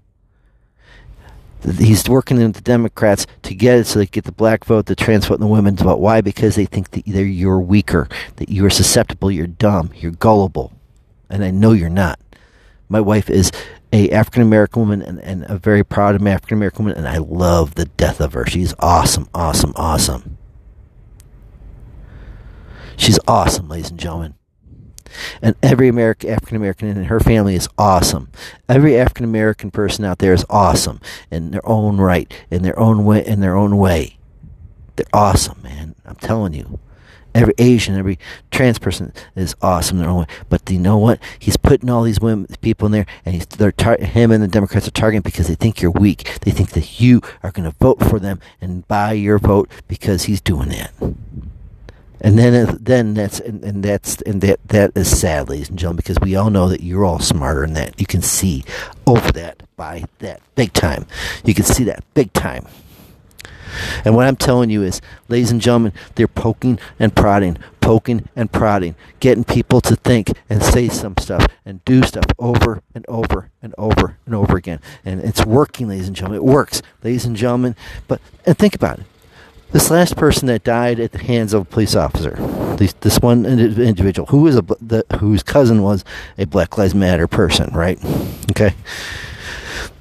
He's 1.62 2.08
working 2.08 2.38
with 2.38 2.54
the 2.54 2.60
Democrats 2.60 3.26
to 3.42 3.54
get 3.54 3.78
it 3.78 3.86
so 3.86 3.98
they 3.98 4.06
get 4.06 4.24
the 4.24 4.32
black 4.32 4.64
vote, 4.64 4.86
the 4.86 4.96
trans 4.96 5.26
vote, 5.26 5.34
and 5.34 5.42
the 5.42 5.46
women's 5.46 5.82
vote. 5.82 6.00
Why? 6.00 6.20
Because 6.20 6.56
they 6.56 6.64
think 6.64 6.90
that 6.92 7.06
either 7.06 7.24
you're 7.24 7.60
weaker, 7.60 8.08
that 8.36 8.48
you're 8.48 8.70
susceptible, 8.70 9.30
you're 9.30 9.46
dumb, 9.46 9.90
you're 9.94 10.12
gullible. 10.12 10.72
And 11.28 11.44
I 11.44 11.50
know 11.50 11.72
you're 11.72 11.90
not. 11.90 12.18
My 12.88 13.00
wife 13.00 13.30
is 13.30 13.52
a 13.92 14.10
African 14.10 14.42
American 14.42 14.82
woman 14.82 15.02
and, 15.02 15.20
and 15.20 15.44
a 15.48 15.58
very 15.58 15.84
proud 15.84 16.14
African 16.26 16.56
American 16.56 16.86
woman, 16.86 16.98
and 16.98 17.08
I 17.08 17.18
love 17.18 17.74
the 17.74 17.84
death 17.84 18.20
of 18.20 18.32
her. 18.32 18.46
She's 18.46 18.74
awesome, 18.78 19.28
awesome, 19.34 19.72
awesome. 19.76 20.38
She's 22.96 23.18
awesome, 23.26 23.68
ladies 23.68 23.90
and 23.90 23.98
gentlemen. 23.98 24.34
And 25.42 25.54
every 25.62 25.88
American 25.88 26.30
African 26.30 26.56
American 26.56 26.88
in 26.88 27.04
her 27.04 27.20
family 27.20 27.54
is 27.54 27.68
awesome. 27.78 28.30
Every 28.68 28.98
African 28.98 29.24
American 29.24 29.70
person 29.70 30.04
out 30.04 30.18
there 30.18 30.32
is 30.32 30.44
awesome 30.50 31.00
in 31.30 31.50
their 31.50 31.66
own 31.66 31.98
right, 31.98 32.32
in 32.50 32.62
their 32.62 32.78
own 32.78 33.04
way, 33.04 33.24
in 33.24 33.40
their 33.40 33.56
own 33.56 33.76
way. 33.76 34.18
They're 34.96 35.06
awesome, 35.12 35.62
man. 35.62 35.94
I'm 36.04 36.16
telling 36.16 36.54
you. 36.54 36.78
Every 37.32 37.54
Asian, 37.58 37.94
every 37.94 38.18
trans 38.50 38.80
person 38.80 39.12
is 39.36 39.54
awesome 39.62 39.98
in 39.98 40.02
their 40.02 40.10
own 40.10 40.20
way. 40.20 40.26
But 40.48 40.68
you 40.68 40.80
know 40.80 40.98
what? 40.98 41.20
He's 41.38 41.56
putting 41.56 41.88
all 41.88 42.02
these 42.02 42.18
women, 42.18 42.48
people 42.60 42.86
in 42.86 42.92
there, 42.92 43.06
and 43.24 43.36
he's, 43.36 43.46
they're 43.46 43.70
tar- 43.70 43.98
him 43.98 44.32
and 44.32 44.42
the 44.42 44.48
Democrats 44.48 44.88
are 44.88 44.90
targeting 44.90 45.22
because 45.22 45.46
they 45.46 45.54
think 45.54 45.80
you're 45.80 45.92
weak. 45.92 46.40
They 46.40 46.50
think 46.50 46.70
that 46.70 47.00
you 47.00 47.20
are 47.44 47.52
going 47.52 47.70
to 47.70 47.76
vote 47.78 48.00
for 48.00 48.18
them 48.18 48.40
and 48.60 48.86
buy 48.88 49.12
your 49.12 49.38
vote 49.38 49.70
because 49.86 50.24
he's 50.24 50.40
doing 50.40 50.70
that 50.70 50.92
and 52.20 52.38
then 52.38 52.68
uh, 52.68 52.76
then 52.78 53.14
that's 53.14 53.40
and, 53.40 53.64
and 53.64 53.82
that's 53.82 54.20
and 54.22 54.40
that 54.42 54.60
that 54.68 54.92
is 54.96 55.18
sad, 55.18 55.48
ladies 55.48 55.68
and 55.68 55.78
gentlemen, 55.78 55.96
because 55.98 56.20
we 56.20 56.36
all 56.36 56.50
know 56.50 56.68
that 56.68 56.82
you're 56.82 57.04
all 57.04 57.18
smarter 57.18 57.62
than 57.62 57.74
that. 57.74 57.98
You 57.98 58.06
can 58.06 58.22
see 58.22 58.64
over 59.06 59.32
that 59.32 59.62
by 59.76 60.04
that 60.18 60.40
big 60.54 60.72
time. 60.72 61.06
You 61.44 61.54
can 61.54 61.64
see 61.64 61.84
that 61.84 62.04
big 62.14 62.32
time. 62.32 62.66
And 64.04 64.16
what 64.16 64.26
I'm 64.26 64.36
telling 64.36 64.68
you 64.68 64.82
is, 64.82 65.00
ladies 65.28 65.52
and 65.52 65.60
gentlemen, 65.60 65.92
they're 66.16 66.26
poking 66.26 66.80
and 66.98 67.14
prodding, 67.14 67.56
poking 67.80 68.28
and 68.34 68.50
prodding, 68.50 68.96
getting 69.20 69.44
people 69.44 69.80
to 69.82 69.94
think 69.94 70.32
and 70.48 70.62
say 70.62 70.88
some 70.88 71.14
stuff 71.18 71.46
and 71.64 71.84
do 71.84 72.02
stuff 72.02 72.24
over 72.38 72.82
and 72.94 73.06
over 73.08 73.50
and 73.62 73.74
over 73.78 74.18
and 74.26 74.34
over 74.34 74.56
again. 74.56 74.80
And 75.04 75.20
it's 75.20 75.46
working, 75.46 75.88
ladies 75.88 76.08
and 76.08 76.16
gentlemen. 76.16 76.38
It 76.38 76.44
works, 76.44 76.82
ladies 77.02 77.24
and 77.24 77.36
gentlemen. 77.36 77.76
But 78.08 78.20
and 78.44 78.58
think 78.58 78.74
about 78.74 78.98
it 78.98 79.06
this 79.72 79.90
last 79.90 80.16
person 80.16 80.46
that 80.46 80.64
died 80.64 81.00
at 81.00 81.12
the 81.12 81.18
hands 81.18 81.54
of 81.54 81.62
a 81.62 81.64
police 81.64 81.94
officer, 81.94 82.36
this, 82.76 82.92
this 82.94 83.18
one 83.18 83.44
individual 83.44 84.26
who 84.26 84.46
is 84.46 84.56
a 84.56 84.62
the, 84.62 85.04
whose 85.18 85.42
cousin 85.42 85.82
was 85.82 86.04
a 86.38 86.46
Black 86.46 86.76
Lives 86.76 86.94
Matter 86.94 87.26
person, 87.26 87.72
right? 87.72 87.98
Okay, 88.50 88.74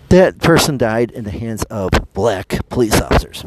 that 0.10 0.40
person 0.40 0.78
died 0.78 1.12
in 1.12 1.24
the 1.24 1.32
hands 1.32 1.64
of 1.64 1.92
black 2.14 2.58
police 2.70 3.00
officers. 3.00 3.44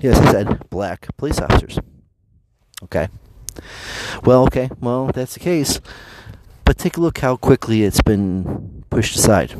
Yes, 0.00 0.18
I 0.18 0.32
said 0.32 0.70
black 0.70 1.06
police 1.16 1.40
officers. 1.40 1.78
Okay. 2.84 3.08
Well, 4.24 4.44
okay. 4.44 4.70
Well, 4.80 5.08
that's 5.14 5.34
the 5.34 5.40
case. 5.40 5.80
But 6.64 6.78
take 6.78 6.96
a 6.96 7.00
look 7.00 7.18
how 7.18 7.36
quickly 7.36 7.82
it's 7.82 8.02
been 8.02 8.84
pushed 8.88 9.14
aside. 9.14 9.54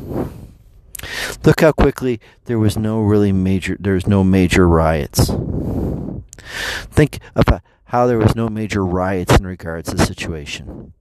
Look 1.43 1.61
how 1.61 1.71
quickly 1.71 2.19
there 2.45 2.59
was 2.59 2.77
no 2.77 3.01
really 3.01 3.31
major 3.31 3.77
there 3.79 3.93
was 3.93 4.07
no 4.07 4.23
major 4.23 4.67
riots. 4.67 5.31
Think 6.91 7.19
about 7.35 7.61
how 7.85 8.07
there 8.07 8.17
was 8.17 8.35
no 8.35 8.49
major 8.49 8.85
riots 8.85 9.37
in 9.37 9.45
regards 9.45 9.89
to 9.89 9.95
the 9.95 10.05
situation. 10.05 10.93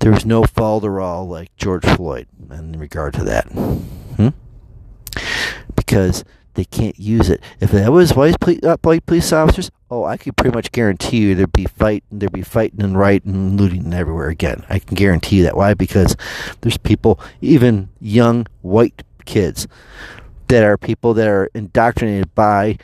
There 0.00 0.12
was 0.12 0.26
no 0.26 0.42
falderall 0.42 1.28
like 1.28 1.54
George 1.56 1.84
Floyd 1.84 2.28
in 2.50 2.78
regard 2.78 3.14
to 3.14 3.24
that. 3.24 3.44
Hmm? 3.46 4.28
Because 5.74 6.24
they 6.54 6.64
can't 6.64 6.98
use 6.98 7.30
it. 7.30 7.40
If 7.60 7.70
that 7.72 7.92
was 7.92 8.14
white 8.14 8.38
police, 8.38 8.62
uh, 8.62 8.76
white 8.82 9.06
police 9.06 9.32
officers, 9.32 9.70
oh, 9.90 10.04
I 10.04 10.16
could 10.16 10.36
pretty 10.36 10.54
much 10.54 10.70
guarantee 10.72 11.18
you 11.18 11.34
there'd 11.34 11.52
be 11.52 11.64
fighting, 11.64 12.18
there'd 12.18 12.32
be 12.32 12.42
fighting 12.42 12.82
and 12.82 12.98
rioting 12.98 13.34
and 13.34 13.60
looting 13.60 13.92
everywhere 13.92 14.28
again. 14.28 14.64
I 14.68 14.78
can 14.78 14.94
guarantee 14.94 15.38
you 15.38 15.42
that. 15.44 15.56
Why? 15.56 15.74
Because 15.74 16.16
there's 16.60 16.76
people, 16.76 17.18
even 17.40 17.88
young 18.00 18.46
white 18.60 19.02
kids 19.24 19.66
that 20.48 20.62
are 20.62 20.76
people 20.76 21.14
that 21.14 21.28
are 21.28 21.50
indoctrinated 21.54 22.34
by 22.34 22.78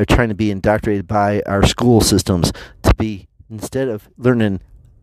are 0.00 0.04
trying 0.04 0.28
to 0.28 0.34
be 0.34 0.50
indoctrinated 0.50 1.06
by 1.06 1.42
our 1.46 1.66
school 1.66 2.00
systems 2.00 2.52
to 2.82 2.94
be 2.94 3.28
instead 3.50 3.88
of 3.88 4.08
learning 4.16 4.60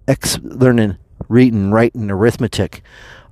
ex 0.08 0.40
learning 0.40 0.98
reading 1.28 1.72
writing 1.72 2.12
arithmetic 2.12 2.82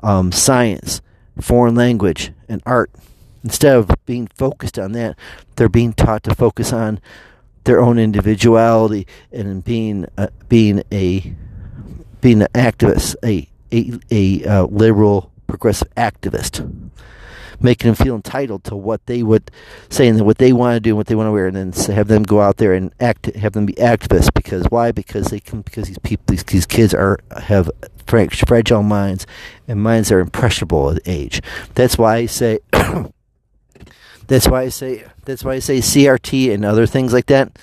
um, 0.02 0.32
science 0.32 1.02
foreign 1.40 1.76
language 1.76 2.32
and 2.50 2.62
art 2.66 2.92
instead 3.44 3.76
of 3.76 3.92
being 4.06 4.28
focused 4.36 4.80
on 4.80 4.92
that 4.94 5.18
they're 5.56 5.70
being 5.70 5.94
taught 5.94 6.24
to 6.24 6.34
focus 6.36 6.74
on 6.74 7.00
their 7.66 7.80
own 7.80 7.98
individuality 7.98 9.08
and 9.32 9.64
being 9.64 10.06
uh, 10.18 10.28
being 10.50 10.84
a 10.92 11.34
being 12.22 12.42
an 12.42 12.48
activist 12.54 13.16
a 13.24 13.48
a, 13.72 14.00
a 14.12 14.46
uh, 14.46 14.66
liberal 14.66 15.32
progressive 15.48 15.94
activist 15.96 16.62
making 17.64 17.88
them 17.92 17.96
feel 17.96 18.16
entitled 18.16 18.64
to 18.66 18.76
what 18.76 19.06
they 19.06 19.24
would 19.24 19.50
saying 19.90 20.18
that 20.18 20.24
what 20.24 20.38
they 20.38 20.54
want 20.54 20.76
to 20.76 20.80
do 20.80 20.92
and 20.92 20.98
what 20.98 21.08
they 21.08 21.16
want 21.16 21.28
to 21.28 21.32
wear, 21.32 21.48
and 21.48 21.56
then 21.56 21.96
have 21.96 22.08
them 22.08 22.24
go 22.24 22.42
out 22.42 22.58
there 22.58 22.74
and 22.74 22.94
act, 23.00 23.34
have 23.36 23.54
them 23.54 23.66
be 23.66 23.74
activists. 23.74 24.34
Because 24.34 24.66
why? 24.70 24.92
Because 24.92 25.28
they 25.28 25.40
can. 25.40 25.62
Because 25.62 25.88
these 25.88 26.00
people, 26.00 26.26
these, 26.28 26.44
these 26.44 26.66
kids 26.66 26.94
are 26.94 27.20
have 27.42 27.72
fragile 28.06 28.84
minds 28.84 29.26
and 29.68 29.82
minds 29.82 30.12
are 30.12 30.20
impressionable 30.20 30.92
at 30.92 31.02
age. 31.06 31.42
That's 31.76 31.98
why 31.98 32.18
I 32.18 32.26
say. 32.26 32.60
that's 34.28 34.48
why 34.48 34.64
I 34.64 34.70
say. 34.70 35.06
That's 35.26 35.44
why 35.44 35.54
I 35.54 35.60
say 35.60 35.78
CRT 35.80 36.54
and 36.54 36.66
other 36.66 36.86
things 36.86 37.14
like 37.14 37.28
that 37.28 37.58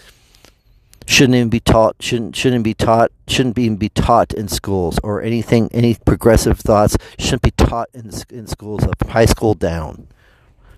shouldn't 1.06 1.34
even 1.34 1.48
be 1.48 1.60
taught 1.60 1.96
shouldn't 2.00 2.36
shouldn't 2.36 2.64
be 2.64 2.74
taught 2.74 3.10
shouldn't 3.26 3.58
even 3.58 3.76
be 3.76 3.88
taught 3.88 4.32
in 4.32 4.48
schools 4.48 4.98
or 5.02 5.22
anything 5.22 5.68
any 5.72 5.96
progressive 6.04 6.58
thoughts 6.58 6.96
shouldn't 7.18 7.42
be 7.42 7.50
taught 7.52 7.88
in 7.94 8.10
in 8.30 8.46
schools 8.46 8.84
from 8.84 9.08
high 9.10 9.26
school 9.26 9.54
down. 9.54 10.06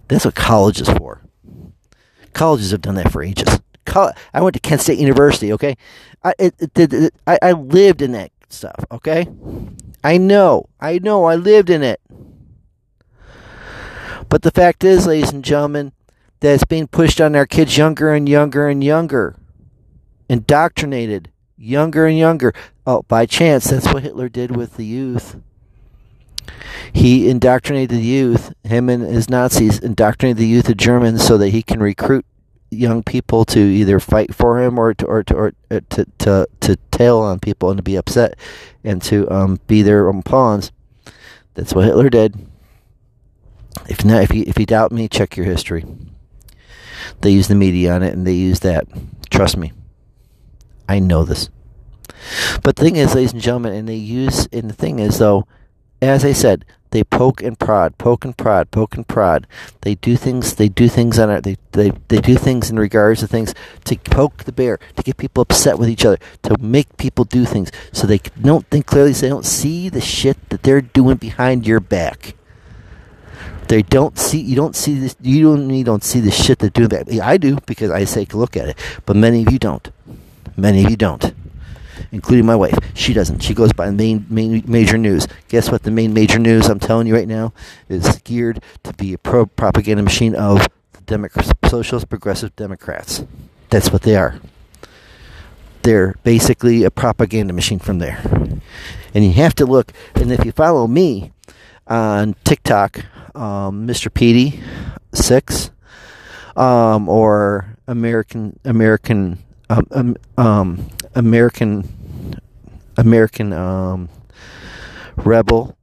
That's 0.08 0.24
what 0.24 0.34
college 0.34 0.80
is 0.80 0.88
for. 0.88 1.22
Colleges 2.32 2.70
have 2.70 2.80
done 2.80 2.94
that 2.96 3.12
for 3.12 3.22
ages. 3.22 3.60
I 3.94 4.40
went 4.40 4.54
to 4.54 4.60
Kent 4.60 4.80
State 4.80 4.98
University. 4.98 5.52
Okay, 5.52 5.76
I 6.22 6.34
it, 6.38 6.54
it, 6.60 6.92
it, 6.92 7.14
I, 7.26 7.38
I 7.42 7.52
lived 7.52 8.00
in 8.00 8.12
that 8.12 8.30
stuff. 8.48 8.84
Okay, 8.90 9.26
I 10.04 10.18
know, 10.18 10.68
I 10.80 10.98
know, 10.98 11.24
I 11.24 11.36
lived 11.36 11.70
in 11.70 11.82
it. 11.82 12.00
But 14.28 14.42
the 14.42 14.50
fact 14.50 14.84
is, 14.84 15.06
ladies 15.06 15.30
and 15.30 15.44
gentlemen, 15.44 15.92
that 16.40 16.54
it's 16.54 16.64
being 16.64 16.86
pushed 16.86 17.20
on 17.20 17.36
our 17.36 17.46
kids 17.46 17.76
younger 17.76 18.12
and 18.12 18.28
younger 18.28 18.68
and 18.68 18.82
younger, 18.82 19.36
indoctrinated 20.32 21.30
younger 21.58 22.06
and 22.06 22.16
younger. 22.16 22.54
Oh, 22.86 23.02
by 23.02 23.26
chance, 23.26 23.66
that's 23.66 23.92
what 23.92 24.02
Hitler 24.02 24.30
did 24.30 24.56
with 24.56 24.76
the 24.76 24.86
youth. 24.86 25.36
He 26.90 27.28
indoctrinated 27.28 27.90
the 27.98 28.02
youth, 28.02 28.52
him 28.64 28.88
and 28.88 29.02
his 29.02 29.28
Nazis 29.28 29.78
indoctrinated 29.78 30.38
the 30.38 30.46
youth 30.46 30.70
of 30.70 30.78
Germans 30.78 31.24
so 31.24 31.36
that 31.36 31.50
he 31.50 31.62
can 31.62 31.80
recruit 31.80 32.24
young 32.70 33.02
people 33.02 33.44
to 33.44 33.60
either 33.60 34.00
fight 34.00 34.34
for 34.34 34.62
him 34.62 34.78
or 34.78 34.94
to 34.94 35.04
or 35.04 35.22
to 35.22 35.36
or 35.36 35.52
to 35.70 36.06
to, 36.18 36.48
to 36.60 36.76
tail 36.90 37.18
on 37.18 37.38
people 37.38 37.68
and 37.70 37.76
to 37.76 37.82
be 37.82 37.96
upset 37.96 38.38
and 38.82 39.02
to 39.02 39.30
um, 39.30 39.60
be 39.66 39.82
their 39.82 40.08
own 40.08 40.22
pawns. 40.22 40.72
That's 41.54 41.74
what 41.74 41.84
Hitler 41.84 42.08
did. 42.08 42.46
If 43.86 44.02
not, 44.02 44.22
if 44.22 44.34
you 44.34 44.44
if 44.46 44.58
you 44.58 44.64
doubt 44.64 44.92
me, 44.92 45.08
check 45.08 45.36
your 45.36 45.46
history. 45.46 45.84
They 47.20 47.30
use 47.30 47.48
the 47.48 47.54
media 47.54 47.94
on 47.94 48.02
it, 48.02 48.14
and 48.14 48.26
they 48.26 48.32
use 48.32 48.60
that. 48.60 48.86
Trust 49.30 49.58
me. 49.58 49.72
I 50.92 50.98
know 50.98 51.24
this. 51.24 51.48
But 52.62 52.76
the 52.76 52.84
thing 52.84 52.96
is, 52.96 53.14
ladies 53.14 53.32
and 53.32 53.40
gentlemen, 53.40 53.72
and 53.72 53.88
they 53.88 53.96
use, 53.96 54.46
and 54.52 54.68
the 54.68 54.74
thing 54.74 54.98
is, 54.98 55.18
though, 55.18 55.46
as 56.02 56.22
I 56.22 56.32
said, 56.32 56.66
they 56.90 57.02
poke 57.02 57.42
and 57.42 57.58
prod, 57.58 57.96
poke 57.96 58.26
and 58.26 58.36
prod, 58.36 58.70
poke 58.70 58.94
and 58.94 59.08
prod. 59.08 59.46
They 59.80 59.94
do 59.94 60.16
things. 60.16 60.56
They 60.56 60.68
do 60.68 60.90
things 60.90 61.18
on 61.18 61.30
it. 61.30 61.44
They 61.44 61.56
they 61.72 61.92
they 62.08 62.20
do 62.20 62.36
things 62.36 62.68
in 62.68 62.78
regards 62.78 63.20
to 63.20 63.26
things 63.26 63.54
to 63.86 63.96
poke 63.96 64.44
the 64.44 64.52
bear, 64.52 64.78
to 64.96 65.02
get 65.02 65.16
people 65.16 65.40
upset 65.40 65.78
with 65.78 65.88
each 65.88 66.04
other, 66.04 66.18
to 66.42 66.58
make 66.60 66.98
people 66.98 67.24
do 67.24 67.46
things 67.46 67.72
so 67.92 68.06
they 68.06 68.18
don't 68.18 68.66
think 68.66 68.84
clearly. 68.84 69.14
So 69.14 69.22
they 69.22 69.30
don't 69.30 69.46
see 69.46 69.88
the 69.88 70.02
shit 70.02 70.36
that 70.50 70.62
they're 70.64 70.82
doing 70.82 71.16
behind 71.16 71.66
your 71.66 71.80
back. 71.80 72.34
They 73.68 73.80
don't 73.80 74.18
see. 74.18 74.40
You 74.40 74.56
don't 74.56 74.76
see 74.76 74.98
this. 74.98 75.16
You 75.22 75.44
don't. 75.44 75.70
You 75.70 75.84
don't 75.84 76.04
see 76.04 76.20
the 76.20 76.30
shit 76.30 76.58
they're 76.58 76.68
doing. 76.68 76.90
That 76.90 77.08
I 77.22 77.38
do 77.38 77.56
because 77.64 77.90
I 77.90 78.04
take 78.04 78.34
a 78.34 78.36
look 78.36 78.54
at 78.54 78.68
it, 78.68 78.76
but 79.06 79.16
many 79.16 79.42
of 79.42 79.50
you 79.50 79.58
don't. 79.58 79.90
Many 80.56 80.84
of 80.84 80.90
you 80.90 80.96
don't, 80.96 81.34
including 82.10 82.46
my 82.46 82.56
wife. 82.56 82.78
She 82.94 83.12
doesn't. 83.12 83.40
She 83.40 83.54
goes 83.54 83.72
by 83.72 83.86
the 83.86 83.92
main, 83.92 84.26
main 84.28 84.62
major 84.66 84.98
news. 84.98 85.26
Guess 85.48 85.70
what? 85.70 85.82
The 85.82 85.90
main 85.90 86.12
major 86.12 86.38
news 86.38 86.68
I'm 86.68 86.78
telling 86.78 87.06
you 87.06 87.14
right 87.14 87.28
now 87.28 87.52
is 87.88 88.20
geared 88.24 88.62
to 88.84 88.92
be 88.94 89.14
a 89.14 89.18
pro 89.18 89.46
propaganda 89.46 90.02
machine 90.02 90.34
of 90.34 90.68
the 90.92 91.00
Democrats, 91.02 91.50
socialist 91.68 92.08
progressive 92.08 92.54
Democrats. 92.56 93.24
That's 93.70 93.90
what 93.92 94.02
they 94.02 94.16
are. 94.16 94.38
They're 95.82 96.14
basically 96.22 96.84
a 96.84 96.90
propaganda 96.90 97.52
machine 97.52 97.78
from 97.78 97.98
there. 97.98 98.22
And 99.14 99.24
you 99.24 99.32
have 99.32 99.54
to 99.56 99.66
look, 99.66 99.92
and 100.14 100.30
if 100.30 100.44
you 100.44 100.52
follow 100.52 100.86
me 100.86 101.32
on 101.86 102.34
TikTok, 102.44 103.04
um, 103.34 103.86
Mr. 103.86 104.12
Petey 104.12 104.60
six, 105.12 105.70
um, 106.56 107.08
or 107.08 107.76
American 107.86 108.58
American 108.64 109.38
um, 109.72 109.86
um, 109.90 110.16
um, 110.36 110.90
American 111.14 111.88
American 112.96 113.52
um, 113.52 114.08
rebel. 115.16 115.76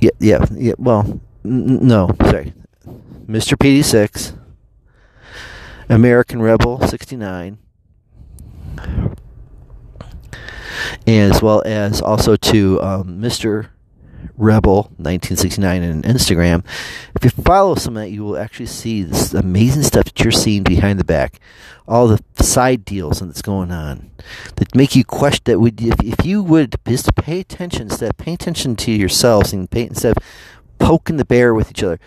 Yeah, 0.00 0.10
yeah, 0.20 0.44
yeah. 0.52 0.74
Well, 0.78 1.20
n- 1.44 1.86
no, 1.86 2.10
sorry, 2.24 2.52
Mr. 3.26 3.56
PD 3.56 3.82
six, 3.82 4.34
American 5.88 6.42
Rebel 6.42 6.86
sixty 6.86 7.16
nine, 7.16 7.58
as 11.06 11.40
well 11.40 11.62
as 11.64 12.02
also 12.02 12.36
to 12.36 12.82
um, 12.82 13.20
Mr. 13.20 13.68
Rebel 14.36 14.84
1969 14.96 15.82
on 15.82 16.02
Instagram. 16.02 16.64
If 17.14 17.24
you 17.24 17.30
follow 17.30 17.74
some 17.74 17.96
of 17.96 18.02
that, 18.02 18.10
you 18.10 18.24
will 18.24 18.36
actually 18.36 18.66
see 18.66 19.02
this 19.02 19.32
amazing 19.32 19.82
stuff 19.82 20.04
that 20.04 20.22
you're 20.22 20.32
seeing 20.32 20.62
behind 20.62 20.98
the 20.98 21.04
back, 21.04 21.40
all 21.88 22.08
the 22.08 22.22
side 22.42 22.84
deals 22.84 23.20
that's 23.20 23.42
going 23.42 23.70
on 23.70 24.10
that 24.56 24.74
make 24.74 24.94
you 24.94 25.04
question 25.04 25.42
that 25.44 25.60
would 25.60 25.80
if, 25.80 26.02
if 26.02 26.26
you 26.26 26.42
would 26.42 26.74
just 26.86 27.14
pay 27.16 27.40
attention 27.40 27.82
instead 27.82 28.16
pay 28.16 28.34
attention 28.34 28.76
to 28.76 28.92
yourselves 28.92 29.52
and 29.52 29.70
pay, 29.70 29.82
instead 29.82 30.16
of 30.16 30.22
poking 30.78 31.16
the 31.16 31.24
bear 31.24 31.54
with 31.54 31.70
each 31.70 31.82
other. 31.82 31.98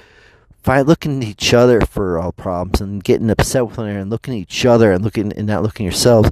By 0.61 0.81
looking 0.81 1.23
at 1.23 1.29
each 1.29 1.53
other 1.53 1.81
for 1.81 2.19
all 2.19 2.33
problems 2.33 2.81
and 2.81 3.03
getting 3.03 3.29
upset 3.29 3.65
with 3.65 3.77
one 3.77 3.87
another 3.87 4.01
and 4.01 4.11
looking 4.11 4.33
at 4.35 4.41
each 4.41 4.65
other 4.65 4.91
and 4.91 5.03
looking 5.03 5.31
and 5.33 5.47
not 5.47 5.63
looking 5.63 5.85
yourselves 5.85 6.29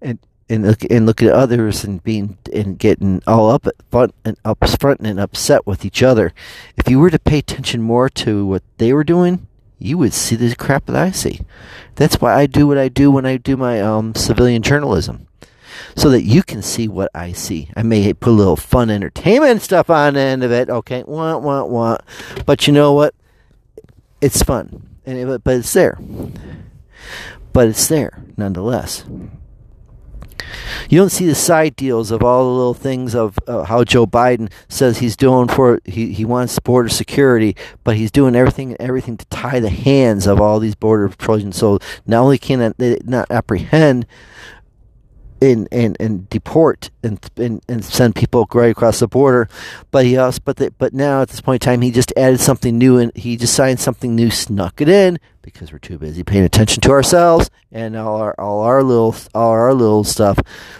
and 0.00 0.18
and 0.48 0.66
look 0.66 0.84
and 0.90 1.06
look 1.06 1.22
at 1.22 1.32
others 1.32 1.84
and 1.84 2.02
being 2.02 2.36
and 2.52 2.78
getting 2.78 3.22
all 3.26 3.50
up 3.50 3.66
front 3.90 4.14
and 4.24 4.36
up 4.44 4.58
front 4.78 5.00
and 5.00 5.18
upset 5.18 5.66
with 5.66 5.84
each 5.84 6.02
other. 6.02 6.32
If 6.76 6.88
you 6.88 6.98
were 6.98 7.10
to 7.10 7.18
pay 7.18 7.38
attention 7.38 7.82
more 7.82 8.08
to 8.10 8.46
what 8.46 8.62
they 8.78 8.92
were 8.92 9.04
doing, 9.04 9.46
you 9.78 9.98
would 9.98 10.12
see 10.12 10.36
the 10.36 10.54
crap 10.54 10.86
that 10.86 10.96
I 10.96 11.10
see. 11.10 11.40
That's 11.94 12.20
why 12.20 12.34
I 12.34 12.46
do 12.46 12.66
what 12.66 12.78
I 12.78 12.88
do 12.88 13.10
when 13.10 13.26
I 13.26 13.36
do 13.36 13.56
my 13.56 13.80
um, 13.80 14.14
civilian 14.14 14.62
journalism, 14.62 15.26
so 15.96 16.10
that 16.10 16.22
you 16.22 16.42
can 16.42 16.62
see 16.62 16.88
what 16.88 17.10
I 17.14 17.32
see. 17.32 17.70
I 17.76 17.82
may 17.82 18.12
put 18.12 18.30
a 18.30 18.32
little 18.32 18.56
fun 18.56 18.90
entertainment 18.90 19.62
stuff 19.62 19.90
on 19.90 20.14
the 20.14 20.20
end 20.20 20.44
of 20.44 20.52
it. 20.52 20.70
Okay, 20.70 21.02
want 21.04 21.42
want 21.42 21.70
want, 21.70 22.02
but 22.46 22.66
you 22.66 22.72
know 22.72 22.92
what? 22.92 23.14
It's 24.20 24.42
fun, 24.42 24.88
and 25.04 25.18
it, 25.18 25.44
but 25.44 25.56
it's 25.56 25.72
there. 25.72 25.98
But 27.52 27.68
it's 27.68 27.86
there 27.86 28.22
nonetheless. 28.36 29.04
You 30.88 30.98
don't 30.98 31.10
see 31.10 31.26
the 31.26 31.34
side 31.34 31.76
deals 31.76 32.10
of 32.10 32.22
all 32.22 32.44
the 32.44 32.56
little 32.56 32.74
things 32.74 33.14
of 33.14 33.38
uh, 33.46 33.64
how 33.64 33.84
Joe 33.84 34.06
Biden 34.06 34.50
says 34.68 34.98
he's 34.98 35.16
doing 35.16 35.48
for 35.48 35.80
he, 35.84 36.12
he 36.12 36.24
wants 36.24 36.58
border 36.58 36.88
security, 36.88 37.56
but 37.82 37.96
he's 37.96 38.10
doing 38.10 38.34
everything 38.34 38.76
everything 38.80 39.16
to 39.16 39.26
tie 39.26 39.60
the 39.60 39.70
hands 39.70 40.26
of 40.26 40.40
all 40.40 40.58
these 40.58 40.74
border 40.74 41.08
patrol 41.08 41.38
agents. 41.38 41.58
So 41.58 41.78
not 42.06 42.22
only 42.22 42.38
can 42.38 42.74
they 42.78 42.98
not 43.04 43.30
apprehend 43.30 44.06
and, 45.52 45.68
and, 45.70 45.96
and 46.00 46.28
deport 46.28 46.90
and, 47.02 47.18
and 47.36 47.62
and 47.68 47.84
send 47.84 48.14
people 48.14 48.46
right 48.52 48.70
across 48.70 49.00
the 49.00 49.08
border. 49.08 49.48
But 49.90 50.04
he 50.04 50.16
also 50.16 50.40
but 50.44 50.56
the, 50.56 50.72
but 50.78 50.92
now 50.94 51.22
at 51.22 51.28
this 51.28 51.40
point 51.40 51.64
in 51.64 51.66
time 51.66 51.80
he 51.82 51.90
just 51.90 52.12
added 52.16 52.40
something 52.40 52.76
new 52.78 52.98
and 52.98 53.14
he 53.16 53.36
just 53.36 53.54
signed 53.54 53.80
something 53.80 54.14
new, 54.14 54.30
snuck 54.30 54.80
it 54.80 54.88
in 54.88 55.18
because 55.42 55.72
we're 55.72 55.78
too 55.78 55.98
busy 55.98 56.22
paying 56.24 56.44
attention 56.44 56.80
to 56.82 56.90
ourselves 56.90 57.50
and 57.70 57.96
all 57.96 58.20
our 58.20 58.34
all 58.38 58.60
our 58.60 58.82
little 58.82 59.14
all 59.34 59.50
our 59.50 59.74
little 59.74 60.04
stuff 60.04 60.38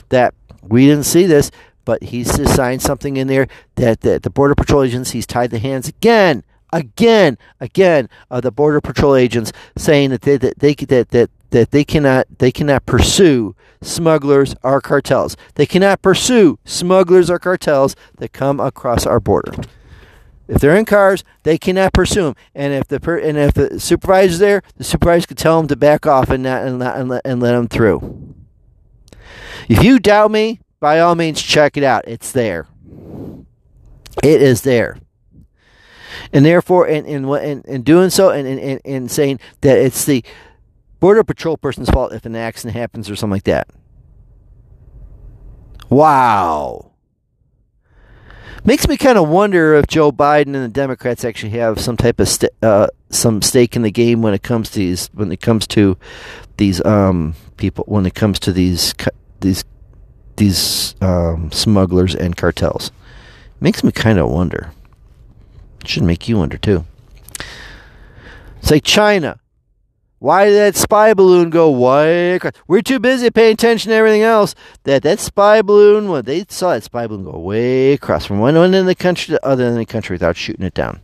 that 0.09 0.35
we 0.63 0.87
didn't 0.87 1.05
see 1.05 1.27
this. 1.27 1.51
But 1.85 2.03
he's 2.03 2.35
just 2.35 2.57
signed 2.57 2.81
something 2.81 3.19
in 3.19 3.27
there 3.27 3.47
that, 3.75 4.01
that 4.01 4.23
the 4.23 4.31
border 4.31 4.55
patrol 4.55 4.83
agents 4.83 5.11
he's 5.11 5.27
tied 5.27 5.51
the 5.51 5.59
hands 5.59 5.89
again 5.89 6.43
again, 6.75 7.39
again, 7.61 8.09
of 8.31 8.43
the 8.43 8.51
border 8.51 8.81
patrol 8.81 9.15
agents 9.15 9.53
saying 9.77 10.11
that 10.11 10.23
they 10.23 10.37
that 10.37 10.59
they 10.59 10.75
that 10.75 11.11
that 11.11 11.31
that 11.55 11.71
they 11.71 11.85
cannot 11.85 12.27
they 12.39 12.51
cannot 12.51 12.85
pursue 12.85 13.55
smugglers 13.81 14.57
or 14.65 14.81
cartels. 14.81 15.37
They 15.55 15.67
cannot 15.67 16.03
pursue 16.03 16.59
smugglers 16.65 17.31
or 17.31 17.39
cartels 17.39 17.95
that 18.19 18.33
come 18.33 18.59
across 18.59 19.07
our 19.07 19.21
border. 19.21 19.55
If 20.49 20.61
they're 20.61 20.77
in 20.77 20.85
cars, 20.85 21.23
they 21.45 21.57
cannot 21.57 21.93
pursue 21.93 22.25
them. 22.25 22.35
And 22.57 22.75
if 22.75 22.89
the 22.89 22.99
per, 22.99 23.19
and 23.19 23.39
if 23.39 23.55
the 23.55 23.79
supervisor's 23.79 24.41
there, 24.41 24.63
the 24.77 24.85
supervisor 24.85 25.29
could 25.29 25.39
tell 25.39 25.59
them 25.59 25.69
to 25.69 25.77
back 25.77 26.09
off 26.09 26.29
and 26.29 26.43
not 26.43 26.67
and, 26.67 26.81
not, 26.81 26.97
and, 26.97 27.09
let, 27.09 27.23
and 27.25 27.41
let 27.41 27.53
them 27.53 27.69
through. 27.69 28.35
If 29.69 29.85
you 29.85 30.01
doubt 30.01 30.33
me, 30.33 30.59
by 30.81 30.99
all 30.99 31.15
means, 31.15 31.41
check 31.41 31.77
it 31.77 31.85
out. 31.85 32.03
It's 32.09 32.33
there. 32.33 32.67
It 34.25 34.43
is 34.43 34.63
there 34.63 34.99
and 36.33 36.45
therefore, 36.45 36.89
in 36.89 37.07
in 37.07 37.25
in, 37.25 37.63
in 37.63 37.83
doing 37.83 38.11
so, 38.11 38.31
and 38.31 38.47
in, 38.47 38.79
in 38.79 39.09
saying 39.09 39.41
that 39.61 39.79
it's 39.79 40.05
the 40.05 40.25
border 41.05 41.23
patrol 41.23 41.59
person's 41.59 41.91
fault 41.91 42.15
if 42.15 42.25
an 42.25 42.35
accident 42.35 42.75
happens 42.75 43.11
or 43.11 43.15
something 43.15 43.33
like 43.33 43.45
that. 43.45 43.69
Wow. 45.91 46.93
Makes 48.65 48.89
me 48.89 48.97
kind 48.97 49.19
of 49.19 49.29
wonder 49.29 49.75
if 49.75 49.87
Joe 49.87 50.11
Biden 50.11 50.55
and 50.55 50.65
the 50.65 50.69
Democrats 50.69 51.23
actually 51.23 51.51
have 51.51 51.79
some 51.79 51.99
type 51.99 52.21
of 52.21 52.29
st- 52.31 52.53
uh, 52.63 52.87
some 53.11 53.43
stake 53.43 53.77
in 53.77 53.83
the 53.83 53.91
game 53.91 54.23
when 54.23 54.33
it 54.33 54.43
comes 54.43 54.71
to 54.71 54.79
these 54.79 55.11
when 55.13 55.31
it 55.31 55.43
comes 55.43 55.67
to 55.67 55.99
these 56.57 56.83
um, 56.87 57.35
people 57.59 57.85
when 57.87 58.07
it 58.07 58.15
comes 58.15 58.39
to 58.39 58.51
these 58.51 58.95
these 59.41 59.63
these 60.37 60.95
um, 61.03 61.53
smugglers 61.53 62.15
and 62.15 62.35
cartels. 62.35 62.91
Makes 63.61 63.85
me 63.85 63.93
kind 63.93 64.19
of 64.19 64.31
wonder. 64.31 64.73
Should 65.85 66.05
make 66.05 66.31
you 66.31 66.39
wonder 66.39 66.57
too. 66.57 66.87
Say 68.63 68.81
China. 68.81 69.39
Why 70.25 70.47
did 70.47 70.55
that 70.55 70.75
spy 70.75 71.13
balloon 71.13 71.51
go 71.51 71.71
way 71.71 72.37
across? 72.37 72.55
We're 72.67 72.81
too 72.81 72.99
busy 72.99 73.29
paying 73.29 73.53
attention 73.53 73.91
to 73.91 73.95
everything 73.95 74.23
else. 74.23 74.55
That 74.85 75.03
that 75.03 75.21
spy 75.21 75.61
balloon, 75.61 76.09
well, 76.09 76.23
they 76.23 76.47
saw 76.49 76.73
that 76.73 76.83
spy 76.83 77.07
balloon 77.07 77.25
go 77.31 77.39
way 77.39 77.93
across 77.93 78.25
from 78.25 78.39
one 78.39 78.57
end 78.57 78.75
of 78.75 78.87
the 78.87 78.95
country 78.95 79.35
to 79.35 79.47
other 79.47 79.65
end 79.65 79.75
of 79.75 79.81
the 79.81 79.85
country 79.85 80.15
without 80.15 80.35
shooting 80.35 80.65
it 80.65 80.73
down. 80.73 81.01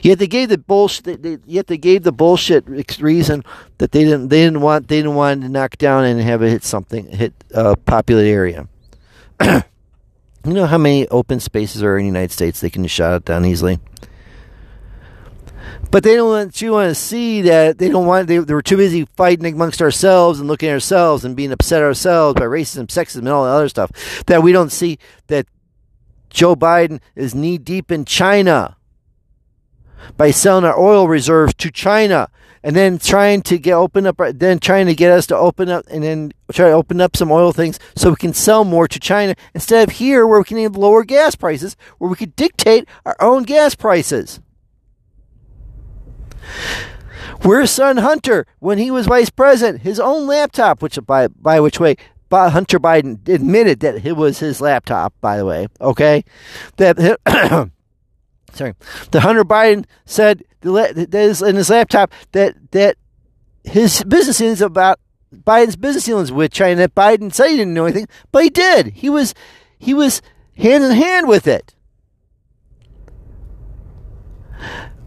Yet 0.00 0.20
they 0.20 0.26
gave 0.26 0.48
the 0.48 0.56
bullshit. 0.56 1.04
They, 1.04 1.16
they, 1.16 1.38
yet 1.44 1.66
they 1.66 1.76
gave 1.76 2.02
the 2.02 2.10
bullshit 2.10 2.66
reason 2.98 3.44
that 3.76 3.92
they 3.92 4.04
didn't. 4.04 4.28
They 4.28 4.42
didn't 4.42 4.62
want. 4.62 4.88
They 4.88 4.96
didn't 4.96 5.14
want 5.14 5.42
to 5.42 5.50
knock 5.50 5.76
down 5.76 6.06
and 6.06 6.18
have 6.18 6.42
it 6.42 6.48
hit 6.48 6.64
something, 6.64 7.10
hit 7.10 7.34
uh, 7.54 7.72
a 7.72 7.76
popular 7.76 8.22
area. 8.22 8.68
You 10.44 10.54
know 10.54 10.66
how 10.66 10.78
many 10.78 11.06
open 11.08 11.40
spaces 11.40 11.82
are 11.82 11.98
in 11.98 12.04
the 12.04 12.06
United 12.06 12.30
States 12.30 12.60
they 12.60 12.70
can 12.70 12.86
shut 12.86 13.12
it 13.12 13.24
down 13.26 13.44
easily? 13.44 13.80
But 15.90 16.04
they 16.04 16.16
don't 16.16 16.28
want 16.28 16.60
you 16.60 16.72
want 16.72 16.90
to 16.90 16.94
see 16.94 17.42
that 17.42 17.78
they 17.78 17.88
don't 17.88 18.06
want 18.06 18.28
they, 18.28 18.38
they 18.38 18.54
were 18.54 18.62
too 18.62 18.76
busy 18.76 19.06
fighting 19.16 19.46
amongst 19.54 19.80
ourselves 19.80 20.38
and 20.38 20.48
looking 20.48 20.68
at 20.68 20.74
ourselves 20.74 21.24
and 21.24 21.34
being 21.34 21.52
upset 21.52 21.82
ourselves 21.82 22.38
by 22.38 22.46
racism, 22.46 22.86
sexism, 22.86 23.20
and 23.20 23.28
all 23.28 23.44
the 23.44 23.50
other 23.50 23.68
stuff. 23.68 23.90
That 24.26 24.42
we 24.42 24.52
don't 24.52 24.70
see 24.70 24.98
that 25.28 25.46
Joe 26.30 26.54
Biden 26.54 27.00
is 27.16 27.34
knee 27.34 27.58
deep 27.58 27.90
in 27.90 28.04
China 28.04 28.76
by 30.16 30.30
selling 30.30 30.64
our 30.64 30.78
oil 30.78 31.08
reserves 31.08 31.54
to 31.54 31.70
China 31.70 32.28
and 32.62 32.76
then 32.76 32.98
trying 32.98 33.40
to 33.42 33.58
get 33.58 33.72
open 33.72 34.06
up 34.06 34.20
then 34.34 34.58
trying 34.58 34.86
to 34.86 34.94
get 34.94 35.10
us 35.10 35.26
to 35.28 35.36
open 35.36 35.68
up 35.68 35.84
and 35.90 36.02
then 36.02 36.32
try 36.52 36.68
to 36.68 36.74
open 36.74 37.00
up 37.00 37.16
some 37.16 37.30
oil 37.30 37.52
things 37.52 37.78
so 37.96 38.10
we 38.10 38.16
can 38.16 38.34
sell 38.34 38.64
more 38.64 38.88
to 38.88 39.00
China 39.00 39.34
instead 39.54 39.88
of 39.88 39.96
here 39.96 40.26
where 40.26 40.38
we 40.38 40.44
can 40.44 40.58
have 40.58 40.76
lower 40.76 41.04
gas 41.04 41.34
prices 41.34 41.76
where 41.98 42.10
we 42.10 42.16
could 42.16 42.36
dictate 42.36 42.86
our 43.06 43.16
own 43.20 43.42
gas 43.44 43.74
prices. 43.74 44.40
Where's 47.42 47.70
son 47.70 47.98
Hunter 47.98 48.46
when 48.58 48.78
he 48.78 48.90
was 48.90 49.06
vice 49.06 49.30
president? 49.30 49.82
His 49.82 50.00
own 50.00 50.26
laptop, 50.26 50.82
which 50.82 50.98
by 51.06 51.28
by 51.28 51.60
which 51.60 51.78
way 51.78 51.96
Hunter 52.30 52.78
Biden 52.78 53.26
admitted 53.28 53.80
that 53.80 54.04
it 54.04 54.16
was 54.16 54.38
his 54.38 54.60
laptop. 54.60 55.14
By 55.20 55.36
the 55.36 55.44
way, 55.44 55.68
okay, 55.80 56.24
that 56.76 56.96
sorry, 58.52 58.74
the 59.10 59.20
Hunter 59.20 59.44
Biden 59.44 59.84
said 60.04 60.42
that 60.60 61.14
is 61.14 61.42
in 61.42 61.56
his 61.56 61.70
laptop 61.70 62.12
that 62.32 62.54
that 62.72 62.96
his 63.64 64.02
business 64.04 64.40
is 64.40 64.60
about 64.60 64.98
Biden's 65.34 65.76
business 65.76 66.04
dealings 66.04 66.32
with 66.32 66.52
China. 66.52 66.88
Biden 66.88 67.32
said 67.32 67.50
he 67.50 67.56
didn't 67.56 67.74
know 67.74 67.84
anything, 67.84 68.08
but 68.32 68.42
he 68.42 68.50
did. 68.50 68.88
He 68.88 69.08
was 69.08 69.34
he 69.78 69.94
was 69.94 70.22
hand 70.56 70.84
in 70.84 70.92
hand 70.92 71.28
with 71.28 71.46
it. 71.46 71.74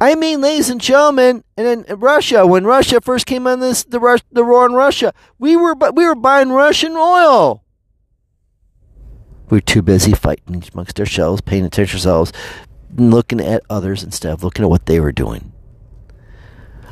I 0.02 0.16
mean, 0.16 0.42
ladies 0.42 0.72
and 0.72 0.82
gentlemen, 0.82 1.44
and 1.56 1.86
in 1.86 2.00
Russia, 2.00 2.48
when 2.48 2.66
Russia 2.66 3.00
first 3.02 3.28
came 3.28 3.46
on 3.46 3.60
this, 3.60 3.84
the 3.84 4.00
Rus- 4.00 4.24
the 4.32 4.44
war 4.44 4.66
in 4.66 4.74
Russia, 4.74 5.14
we 5.38 5.56
were 5.56 5.76
we 5.94 6.08
were 6.08 6.16
buying 6.16 6.50
Russian 6.50 6.94
oil. 6.94 7.64
We 9.52 9.58
were 9.58 9.62
too 9.62 9.84
busy 9.84 10.14
fighting 10.14 10.64
amongst 10.74 11.00
ourselves, 11.00 11.42
paying 11.42 11.66
attention 11.66 12.00
to 12.00 12.08
ourselves, 12.08 12.34
looking 12.98 13.40
at 13.40 13.62
others 13.70 14.04
instead 14.04 14.34
of 14.34 14.44
looking 14.44 14.66
at 14.66 14.72
what 14.72 14.88
they 14.88 15.00
were 15.00 15.12
doing. 15.12 15.52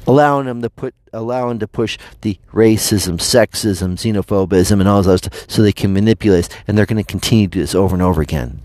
Allowing 0.05 0.45
them 0.45 0.61
to 0.61 0.69
put, 0.69 0.93
allowing 1.11 1.57
to 1.57 1.67
push 1.67 1.97
the 2.21 2.37
racism, 2.53 3.15
sexism, 3.17 3.95
xenophobism, 3.95 4.79
and 4.79 4.87
all 4.87 5.01
those 5.01 5.21
stuff, 5.21 5.49
so 5.49 5.63
they 5.63 5.71
can 5.71 5.93
manipulate 5.93 6.45
us, 6.45 6.57
and 6.67 6.77
they're 6.77 6.85
going 6.85 7.03
to 7.03 7.11
continue 7.11 7.47
to 7.47 7.51
do 7.53 7.59
this 7.61 7.73
over 7.73 7.95
and 7.95 8.03
over 8.03 8.21
again. 8.21 8.61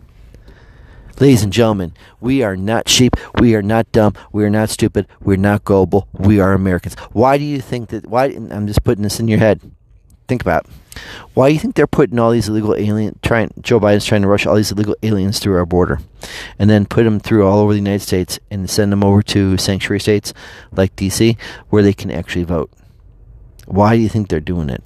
Ladies 1.21 1.45
and 1.45 1.53
gentlemen, 1.53 1.93
we 2.21 2.43
are 2.43 2.57
not 2.57 2.89
sheep. 2.89 3.15
We 3.39 3.55
are 3.55 3.63
not 3.63 3.91
dumb. 3.93 4.15
We 4.33 4.45
are 4.45 4.51
not 4.51 4.69
stupid. 4.69 5.07
We're 5.21 5.37
not 5.37 5.65
gullible. 5.65 6.09
We 6.13 6.41
are 6.41 6.53
Americans. 6.53 6.95
Why 7.13 7.39
do 7.39 7.45
you 7.45 7.61
think 7.61 7.91
that? 7.91 8.07
Why? 8.07 8.27
I'm 8.27 8.67
just 8.67 8.83
putting 8.83 9.05
this 9.05 9.21
in 9.21 9.29
your 9.29 9.39
head. 9.39 9.61
Think 10.27 10.43
about 10.43 10.65
it. 10.65 10.73
why 11.35 11.49
do 11.49 11.55
you 11.55 11.61
think 11.61 11.77
they're 11.77 11.87
putting 11.87 12.19
all 12.19 12.31
these 12.31 12.49
illegal 12.49 12.75
alien 12.75 13.19
trying 13.23 13.53
Joe 13.61 13.79
Biden's 13.79 14.07
trying 14.07 14.23
to 14.23 14.29
rush 14.29 14.47
all 14.47 14.57
these 14.57 14.73
illegal 14.73 14.97
aliens 15.03 15.39
through 15.39 15.57
our 15.57 15.67
border, 15.67 16.01
and 16.59 16.69
then 16.69 16.87
put 16.87 17.05
them 17.05 17.21
through 17.21 17.47
all 17.47 17.59
over 17.59 17.73
the 17.73 17.79
United 17.79 18.03
States 18.03 18.41
and 18.51 18.69
send 18.69 18.91
them 18.91 19.05
over 19.05 19.23
to 19.23 19.57
sanctuary 19.57 20.01
states 20.01 20.33
like 20.73 20.97
D.C. 20.97 21.37
where 21.69 21.83
they 21.83 21.93
can 21.93 22.11
actually 22.11 22.45
vote. 22.45 22.73
Why 23.67 23.95
do 23.97 24.03
you 24.03 24.09
think 24.09 24.29
they're 24.29 24.41
doing 24.41 24.69
it? 24.69 24.83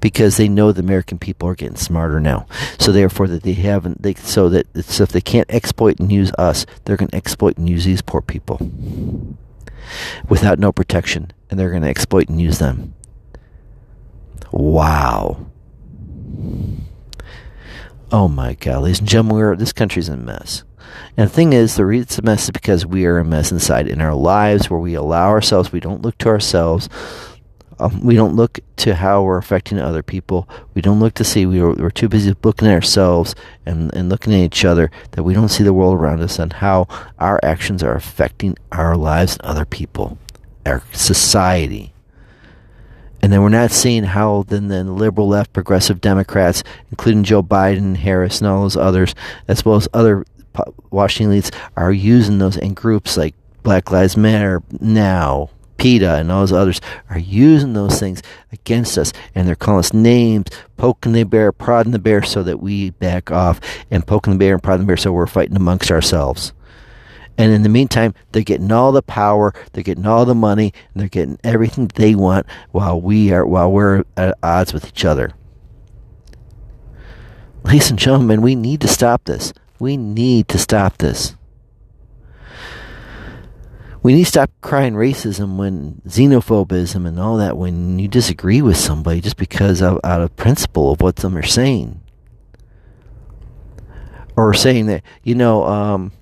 Because 0.00 0.36
they 0.36 0.48
know 0.48 0.72
the 0.72 0.82
American 0.82 1.18
people 1.18 1.48
are 1.48 1.54
getting 1.54 1.76
smarter 1.76 2.20
now. 2.20 2.46
So 2.78 2.92
therefore, 2.92 3.28
that 3.28 3.42
they 3.42 3.54
haven't, 3.54 4.02
they 4.02 4.14
so 4.14 4.48
that 4.50 4.66
so 4.84 5.02
if 5.02 5.12
they 5.12 5.20
can't 5.20 5.50
exploit 5.50 5.98
and 5.98 6.12
use 6.12 6.32
us, 6.38 6.66
they're 6.84 6.96
going 6.96 7.10
to 7.10 7.16
exploit 7.16 7.58
and 7.58 7.68
use 7.68 7.84
these 7.84 8.02
poor 8.02 8.22
people 8.22 8.58
without 10.28 10.58
no 10.58 10.72
protection, 10.72 11.32
and 11.50 11.58
they're 11.58 11.70
going 11.70 11.82
to 11.82 11.88
exploit 11.88 12.28
and 12.28 12.40
use 12.40 12.58
them. 12.58 12.94
Wow. 14.50 15.46
Oh 18.10 18.28
my 18.28 18.54
God, 18.54 18.84
ladies 18.84 19.00
and 19.00 19.08
gentlemen, 19.08 19.36
we're, 19.36 19.56
this 19.56 19.72
country's 19.72 20.08
a 20.08 20.16
mess. 20.16 20.64
And 21.16 21.28
the 21.28 21.32
thing 21.32 21.52
is, 21.52 21.76
the 21.76 21.84
reason 21.84 22.04
it's 22.04 22.18
a 22.18 22.22
mess 22.22 22.44
is 22.44 22.50
because 22.50 22.86
we 22.86 23.04
are 23.04 23.18
a 23.18 23.24
mess 23.24 23.52
inside 23.52 23.88
in 23.88 24.00
our 24.00 24.14
lives 24.14 24.70
where 24.70 24.80
we 24.80 24.94
allow 24.94 25.28
ourselves, 25.28 25.72
we 25.72 25.80
don't 25.80 26.00
look 26.02 26.16
to 26.18 26.28
ourselves 26.28 26.88
um, 27.80 28.00
we 28.02 28.14
don't 28.14 28.34
look 28.34 28.60
to 28.76 28.94
how 28.94 29.22
we're 29.22 29.38
affecting 29.38 29.78
other 29.78 30.02
people. 30.02 30.48
We 30.74 30.82
don't 30.82 31.00
look 31.00 31.14
to 31.14 31.24
see. 31.24 31.46
We 31.46 31.60
are, 31.60 31.72
we're 31.72 31.90
too 31.90 32.08
busy 32.08 32.34
looking 32.42 32.68
at 32.68 32.74
ourselves 32.74 33.34
and, 33.64 33.94
and 33.94 34.08
looking 34.08 34.34
at 34.34 34.40
each 34.40 34.64
other 34.64 34.90
that 35.12 35.22
we 35.22 35.34
don't 35.34 35.48
see 35.48 35.64
the 35.64 35.72
world 35.72 35.94
around 35.94 36.20
us 36.20 36.38
and 36.38 36.52
how 36.54 36.88
our 37.18 37.38
actions 37.42 37.82
are 37.82 37.94
affecting 37.94 38.56
our 38.72 38.96
lives 38.96 39.36
and 39.36 39.42
other 39.42 39.64
people, 39.64 40.18
our 40.66 40.82
society. 40.92 41.92
And 43.20 43.32
then 43.32 43.42
we're 43.42 43.48
not 43.48 43.70
seeing 43.70 44.04
how 44.04 44.44
then 44.46 44.68
the 44.68 44.84
liberal 44.84 45.28
left 45.28 45.52
progressive 45.52 46.00
Democrats, 46.00 46.62
including 46.90 47.24
Joe 47.24 47.42
Biden, 47.42 47.96
Harris, 47.96 48.40
and 48.40 48.48
all 48.48 48.62
those 48.62 48.76
others, 48.76 49.14
as 49.48 49.64
well 49.64 49.76
as 49.76 49.88
other 49.92 50.24
Washington 50.90 51.36
elites, 51.36 51.54
are 51.76 51.92
using 51.92 52.38
those 52.38 52.56
in 52.56 52.74
groups 52.74 53.16
like 53.16 53.34
Black 53.62 53.90
Lives 53.90 54.16
Matter 54.16 54.62
now, 54.80 55.50
PETA 55.78 56.16
and 56.16 56.30
all 56.30 56.40
those 56.40 56.52
others 56.52 56.80
are 57.08 57.18
using 57.18 57.72
those 57.72 57.98
things 57.98 58.22
against 58.52 58.98
us 58.98 59.12
and 59.34 59.48
they're 59.48 59.56
calling 59.56 59.78
us 59.78 59.94
names, 59.94 60.46
poking 60.76 61.12
the 61.12 61.24
bear, 61.24 61.50
prodding 61.50 61.92
the 61.92 61.98
bear 61.98 62.22
so 62.22 62.42
that 62.42 62.60
we 62.60 62.90
back 62.90 63.30
off 63.30 63.60
and 63.90 64.06
poking 64.06 64.34
the 64.34 64.38
bear 64.38 64.54
and 64.54 64.62
prodding 64.62 64.82
the 64.84 64.88
bear 64.88 64.96
so 64.96 65.12
we're 65.12 65.26
fighting 65.26 65.56
amongst 65.56 65.90
ourselves. 65.90 66.52
And 67.38 67.52
in 67.52 67.62
the 67.62 67.68
meantime, 67.68 68.14
they're 68.32 68.42
getting 68.42 68.72
all 68.72 68.90
the 68.90 69.00
power, 69.00 69.54
they're 69.72 69.84
getting 69.84 70.06
all 70.06 70.24
the 70.24 70.34
money, 70.34 70.74
and 70.92 71.00
they're 71.00 71.08
getting 71.08 71.38
everything 71.44 71.86
they 71.94 72.16
want 72.16 72.46
while 72.72 73.00
we 73.00 73.32
are 73.32 73.46
while 73.46 73.70
we're 73.70 74.04
at 74.16 74.36
odds 74.42 74.74
with 74.74 74.88
each 74.88 75.04
other. 75.04 75.32
Ladies 77.62 77.90
and 77.90 77.98
gentlemen, 77.98 78.42
we 78.42 78.56
need 78.56 78.80
to 78.80 78.88
stop 78.88 79.24
this. 79.24 79.52
We 79.78 79.96
need 79.96 80.48
to 80.48 80.58
stop 80.58 80.98
this. 80.98 81.36
We 84.02 84.14
need 84.14 84.24
to 84.24 84.28
stop 84.30 84.50
crying 84.60 84.94
racism 84.94 85.56
when 85.56 86.00
xenophobism 86.06 87.06
and 87.06 87.18
all 87.18 87.36
that 87.38 87.56
when 87.56 87.98
you 87.98 88.06
disagree 88.08 88.62
with 88.62 88.76
somebody 88.76 89.20
just 89.20 89.36
because 89.36 89.82
of 89.82 89.98
out 90.04 90.20
of 90.20 90.36
principle 90.36 90.92
of 90.92 91.00
what 91.00 91.16
them 91.16 91.36
are 91.36 91.42
saying. 91.42 92.00
Or 94.36 94.54
saying 94.54 94.86
that, 94.86 95.02
you 95.24 95.34
know, 95.34 95.64
um, 95.64 96.12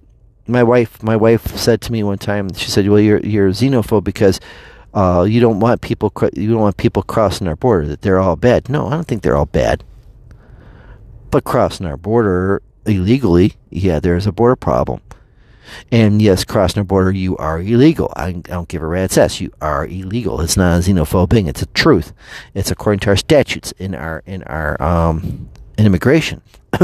my 0.46 0.62
wife 0.62 1.02
my 1.02 1.16
wife 1.16 1.56
said 1.56 1.82
to 1.82 1.92
me 1.92 2.02
one 2.02 2.18
time, 2.18 2.52
she 2.54 2.70
said, 2.70 2.88
Well 2.88 3.00
you're 3.00 3.20
you're 3.20 3.50
xenophobe 3.50 4.04
because 4.04 4.40
uh, 4.94 5.26
you 5.28 5.40
don't 5.40 5.60
want 5.60 5.82
people 5.82 6.10
you 6.34 6.50
don't 6.50 6.60
want 6.60 6.78
people 6.78 7.02
crossing 7.02 7.46
our 7.46 7.56
border, 7.56 7.86
that 7.88 8.00
they're 8.00 8.18
all 8.18 8.36
bad. 8.36 8.70
No, 8.70 8.86
I 8.86 8.92
don't 8.92 9.06
think 9.06 9.22
they're 9.22 9.36
all 9.36 9.46
bad. 9.46 9.84
But 11.30 11.44
crossing 11.44 11.86
our 11.86 11.98
border 11.98 12.62
illegally, 12.86 13.54
yeah, 13.68 14.00
there's 14.00 14.26
a 14.26 14.32
border 14.32 14.56
problem. 14.56 15.02
And 15.90 16.20
yes, 16.20 16.44
crossing 16.44 16.80
a 16.80 16.84
border, 16.84 17.12
you 17.12 17.36
are 17.36 17.60
illegal. 17.60 18.12
I, 18.16 18.32
don't 18.32 18.68
give 18.68 18.82
a 18.82 18.86
rat's 18.86 19.18
ass. 19.18 19.40
You 19.40 19.52
are 19.60 19.86
illegal. 19.86 20.40
It's 20.40 20.56
not 20.56 20.78
a 20.78 20.80
xenophobe 20.80 21.30
thing. 21.30 21.46
It's 21.46 21.62
a 21.62 21.66
truth. 21.66 22.12
It's 22.54 22.70
according 22.70 23.00
to 23.00 23.10
our 23.10 23.16
statutes 23.16 23.72
in 23.72 23.94
our 23.94 24.22
in 24.26 24.42
our 24.44 24.80
um 24.82 25.48
in 25.78 25.86
immigration. 25.86 26.42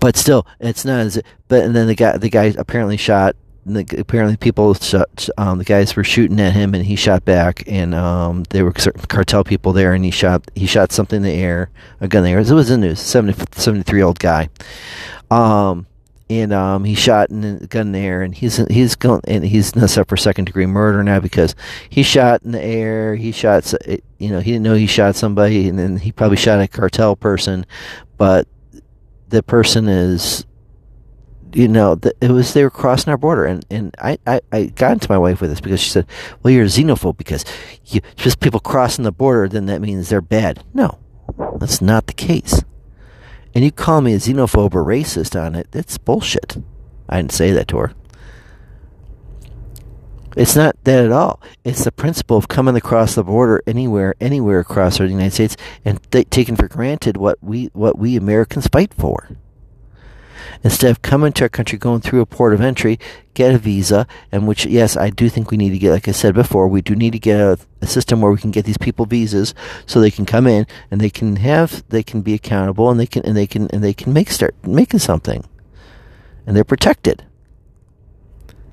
but 0.00 0.16
still, 0.16 0.46
it's 0.58 0.84
not 0.84 1.00
as. 1.00 1.22
But 1.48 1.64
and 1.64 1.74
then 1.74 1.86
the 1.86 1.94
guy 1.94 2.16
the 2.16 2.30
guy 2.30 2.54
apparently 2.56 2.96
shot. 2.96 3.36
The, 3.66 3.84
apparently, 3.98 4.38
people 4.38 4.72
shot. 4.74 5.28
Um, 5.36 5.58
the 5.58 5.64
guys 5.64 5.94
were 5.94 6.02
shooting 6.02 6.40
at 6.40 6.54
him, 6.54 6.74
and 6.74 6.84
he 6.84 6.96
shot 6.96 7.26
back. 7.26 7.62
And 7.66 7.94
um, 7.94 8.44
there 8.50 8.64
were 8.64 8.72
cartel 8.72 9.44
people 9.44 9.74
there, 9.74 9.92
and 9.92 10.02
he 10.04 10.10
shot. 10.10 10.50
He 10.54 10.66
shot 10.66 10.92
something 10.92 11.18
in 11.18 11.22
the 11.22 11.32
air, 11.32 11.70
a 12.00 12.08
gun 12.08 12.20
in 12.20 12.24
the 12.24 12.30
air. 12.30 12.38
It 12.38 12.50
was 12.50 12.70
in 12.70 12.80
the 12.80 12.88
news. 12.88 13.00
70, 13.00 13.44
73 13.52 13.98
year 13.98 14.06
old 14.06 14.18
guy. 14.18 14.48
Um, 15.30 15.86
and 16.30 16.52
um, 16.52 16.84
he 16.84 16.94
shot 16.94 17.28
in 17.30 17.40
the 17.40 17.66
gun 17.66 17.88
in 17.88 17.92
the 17.92 17.98
air, 17.98 18.22
and 18.22 18.32
he's 18.32 18.56
he's 18.68 18.94
going 18.94 19.20
and 19.26 19.44
he's 19.44 19.76
up 19.98 20.08
for 20.08 20.16
second 20.16 20.44
degree 20.44 20.64
murder 20.64 21.02
now 21.02 21.18
because 21.18 21.56
he 21.88 22.04
shot 22.04 22.42
in 22.44 22.52
the 22.52 22.62
air. 22.62 23.16
He 23.16 23.32
shot, 23.32 23.74
you 24.18 24.30
know, 24.30 24.38
he 24.38 24.52
didn't 24.52 24.62
know 24.62 24.74
he 24.74 24.86
shot 24.86 25.16
somebody, 25.16 25.68
and 25.68 25.76
then 25.76 25.96
he 25.96 26.12
probably 26.12 26.36
shot 26.36 26.60
a 26.60 26.68
cartel 26.68 27.16
person, 27.16 27.66
but 28.16 28.46
the 29.28 29.42
person 29.42 29.88
is, 29.88 30.46
you 31.52 31.66
know, 31.66 31.96
the, 31.96 32.14
it 32.20 32.30
was 32.30 32.54
they 32.54 32.62
were 32.62 32.70
crossing 32.70 33.10
our 33.10 33.18
border, 33.18 33.44
and 33.44 33.66
and 33.68 33.92
I, 33.98 34.16
I 34.24 34.40
I 34.52 34.64
got 34.66 34.92
into 34.92 35.10
my 35.10 35.18
wife 35.18 35.40
with 35.40 35.50
this 35.50 35.60
because 35.60 35.80
she 35.80 35.90
said, 35.90 36.06
well, 36.44 36.54
you're 36.54 36.64
a 36.64 36.68
xenophobe 36.68 37.16
because 37.16 37.44
you 37.86 38.02
just 38.14 38.38
people 38.38 38.60
crossing 38.60 39.02
the 39.02 39.10
border, 39.10 39.48
then 39.48 39.66
that 39.66 39.80
means 39.80 40.08
they're 40.08 40.20
bad. 40.20 40.62
No, 40.74 41.00
that's 41.58 41.82
not 41.82 42.06
the 42.06 42.12
case 42.12 42.62
and 43.54 43.64
you 43.64 43.72
call 43.72 44.00
me 44.00 44.14
a 44.14 44.18
xenophobe 44.18 44.74
or 44.74 44.84
racist 44.84 45.40
on 45.40 45.54
it, 45.54 45.68
that's 45.70 45.98
bullshit. 45.98 46.56
I 47.08 47.16
didn't 47.16 47.32
say 47.32 47.50
that 47.52 47.68
to 47.68 47.78
her. 47.78 47.92
It's 50.36 50.54
not 50.54 50.76
that 50.84 51.04
at 51.04 51.10
all. 51.10 51.42
It's 51.64 51.84
the 51.84 51.90
principle 51.90 52.36
of 52.36 52.46
coming 52.46 52.76
across 52.76 53.16
the 53.16 53.24
border 53.24 53.62
anywhere, 53.66 54.14
anywhere 54.20 54.60
across 54.60 54.98
the 54.98 55.08
United 55.08 55.32
States, 55.32 55.56
and 55.84 56.00
th- 56.12 56.30
taking 56.30 56.54
for 56.54 56.68
granted 56.68 57.16
what 57.16 57.38
we 57.42 57.66
what 57.72 57.98
we 57.98 58.16
Americans 58.16 58.68
fight 58.68 58.94
for. 58.94 59.36
Instead 60.62 60.90
of 60.90 61.02
coming 61.02 61.32
to 61.32 61.44
our 61.44 61.48
country, 61.48 61.78
going 61.78 62.00
through 62.00 62.20
a 62.20 62.26
port 62.26 62.52
of 62.52 62.60
entry, 62.60 62.98
get 63.34 63.54
a 63.54 63.58
visa, 63.58 64.06
and 64.30 64.46
which, 64.46 64.66
yes, 64.66 64.96
I 64.96 65.10
do 65.10 65.28
think 65.28 65.50
we 65.50 65.56
need 65.56 65.70
to 65.70 65.78
get, 65.78 65.92
like 65.92 66.08
I 66.08 66.12
said 66.12 66.34
before, 66.34 66.68
we 66.68 66.82
do 66.82 66.94
need 66.94 67.12
to 67.12 67.18
get 67.18 67.40
a, 67.40 67.58
a 67.80 67.86
system 67.86 68.20
where 68.20 68.32
we 68.32 68.38
can 68.38 68.50
get 68.50 68.64
these 68.64 68.78
people 68.78 69.06
visas 69.06 69.54
so 69.86 70.00
they 70.00 70.10
can 70.10 70.26
come 70.26 70.46
in 70.46 70.66
and 70.90 71.00
they 71.00 71.10
can 71.10 71.36
have, 71.36 71.82
they 71.88 72.02
can 72.02 72.22
be 72.22 72.34
accountable 72.34 72.90
and 72.90 72.98
they 72.98 73.06
can, 73.06 73.24
and 73.24 73.36
they 73.36 73.46
can, 73.46 73.68
and 73.70 73.82
they 73.82 73.94
can 73.94 74.12
make, 74.12 74.30
start 74.30 74.54
making 74.66 75.00
something. 75.00 75.44
And 76.46 76.56
they're 76.56 76.64
protected. 76.64 77.24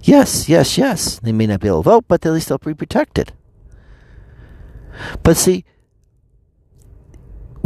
Yes, 0.02 0.48
yes, 0.48 0.78
yes. 0.78 1.20
They 1.20 1.32
may 1.32 1.48
not 1.48 1.60
be 1.60 1.68
able 1.68 1.84
to 1.84 1.90
vote, 1.90 2.06
but 2.08 2.26
at 2.26 2.32
least 2.32 2.50
they'll 2.50 2.58
be 2.58 2.74
protected. 2.74 3.34
But 5.22 5.38
see, 5.38 5.66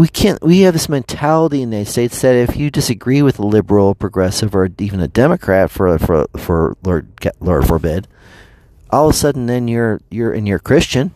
we 0.02 0.08
can't. 0.08 0.42
We 0.42 0.62
have 0.62 0.74
this 0.74 0.90
mentality 0.90 1.62
in 1.62 1.70
the 1.70 1.78
United 1.78 1.92
States 1.92 2.22
that 2.22 2.34
if 2.34 2.58
you 2.58 2.72
disagree 2.72 3.22
with 3.22 3.38
a 3.38 3.46
liberal, 3.46 3.94
progressive, 3.94 4.56
or 4.56 4.68
even 4.80 5.00
a 5.00 5.08
Democrat, 5.08 5.70
for 5.70 6.00
for 6.00 6.26
for 6.38 6.76
Lord 6.82 7.08
Lord 7.40 7.68
forbid, 7.68 8.08
all 8.90 9.10
of 9.10 9.14
a 9.14 9.18
sudden 9.18 9.46
then 9.46 9.68
you're 9.68 10.02
you're 10.10 10.34
and 10.34 10.48
you're 10.48 10.58
Christian, 10.58 11.12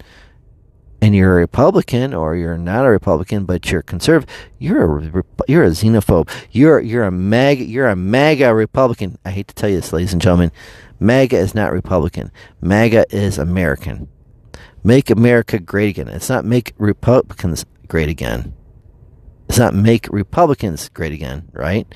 and 1.01 1.15
you're 1.15 1.35
a 1.37 1.41
Republican, 1.41 2.13
or 2.13 2.35
you're 2.35 2.59
not 2.59 2.85
a 2.85 2.91
Republican, 2.91 3.45
but 3.45 3.71
you're 3.71 3.81
conservative. 3.81 4.29
You're 4.59 4.99
a 4.99 5.23
you're 5.47 5.63
a 5.63 5.71
xenophobe. 5.71 6.29
You're 6.51 6.79
you're 6.79 7.05
a 7.05 7.11
MAGA. 7.11 7.63
You're 7.63 7.89
a 7.89 7.95
MAGA 7.95 8.53
Republican. 8.53 9.17
I 9.25 9.31
hate 9.31 9.47
to 9.47 9.55
tell 9.55 9.71
you 9.71 9.77
this, 9.77 9.93
ladies 9.93 10.13
and 10.13 10.21
gentlemen. 10.21 10.51
MAGA 10.99 11.37
is 11.37 11.55
not 11.55 11.73
Republican. 11.73 12.31
MAGA 12.61 13.07
is 13.09 13.39
American. 13.39 14.09
Make 14.83 15.09
America 15.09 15.57
great 15.57 15.89
again. 15.89 16.07
It's 16.07 16.29
not 16.29 16.45
make 16.45 16.73
Republicans 16.77 17.65
great 17.87 18.09
again. 18.09 18.54
Not 19.57 19.73
make 19.73 20.07
Republicans 20.09 20.89
great 20.89 21.13
again, 21.13 21.49
right? 21.53 21.87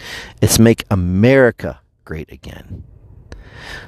It's 0.42 0.60
make 0.60 0.86
America 0.90 1.82
great 2.06 2.32
again. 2.32 2.84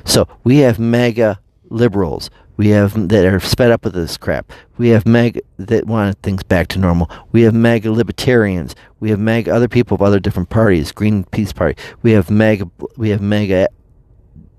So 0.04 0.28
we 0.44 0.58
have 0.60 0.80
MAGA 0.80 1.40
liberals. 1.70 2.30
We 2.58 2.70
have 2.70 3.10
that 3.10 3.26
are 3.26 3.40
sped 3.40 3.72
up 3.72 3.84
with 3.84 3.94
this 3.94 4.18
crap. 4.18 4.52
We 4.78 4.90
have 4.90 5.08
MAGA 5.08 5.42
that 5.58 5.88
want 5.88 6.22
things 6.22 6.44
back 6.44 6.68
to 6.70 6.80
normal. 6.80 7.10
We 7.32 7.42
have 7.44 7.56
MAGA 7.56 7.92
libertarians. 7.92 8.76
We 9.00 9.10
have 9.10 9.20
MAGA 9.20 9.54
other 9.54 9.68
people 9.68 9.96
of 9.96 10.02
other 10.02 10.20
different 10.20 10.50
parties. 10.50 10.92
Greenpeace 10.92 11.56
Party. 11.56 11.82
We 12.04 12.12
have 12.12 12.30
MAGA. 12.30 12.70
We 12.98 13.10
have 13.10 13.22
MAGA. 13.22 13.70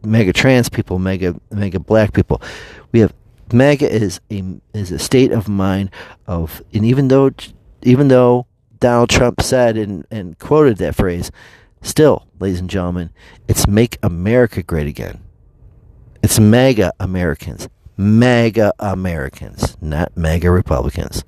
MAGA 0.04 0.32
trans 0.32 0.68
people. 0.68 0.98
MAGA. 0.98 1.40
MAGA 1.52 1.78
black 1.78 2.12
people. 2.12 2.42
We 2.90 3.00
have 3.00 3.14
MAGA 3.52 3.88
is 3.88 4.20
a 4.30 4.42
is 4.74 4.90
a 4.90 4.98
state 4.98 5.30
of 5.30 5.48
mind 5.48 5.90
of, 6.26 6.62
and 6.72 6.84
even 6.84 7.08
though 7.08 7.30
even 7.82 8.08
though 8.08 8.46
Donald 8.82 9.10
Trump 9.10 9.40
said 9.40 9.76
and, 9.76 10.04
and 10.10 10.36
quoted 10.40 10.78
that 10.78 10.96
phrase, 10.96 11.30
still, 11.82 12.26
ladies 12.40 12.58
and 12.58 12.68
gentlemen, 12.68 13.10
it's 13.46 13.68
make 13.68 13.96
America 14.02 14.60
great 14.60 14.88
again. 14.88 15.22
It's 16.20 16.40
MAGA 16.40 16.92
Americans. 16.98 17.68
MAGA 17.96 18.72
Americans, 18.80 19.76
not 19.80 20.16
MAGA 20.16 20.50
Republicans. 20.50 21.22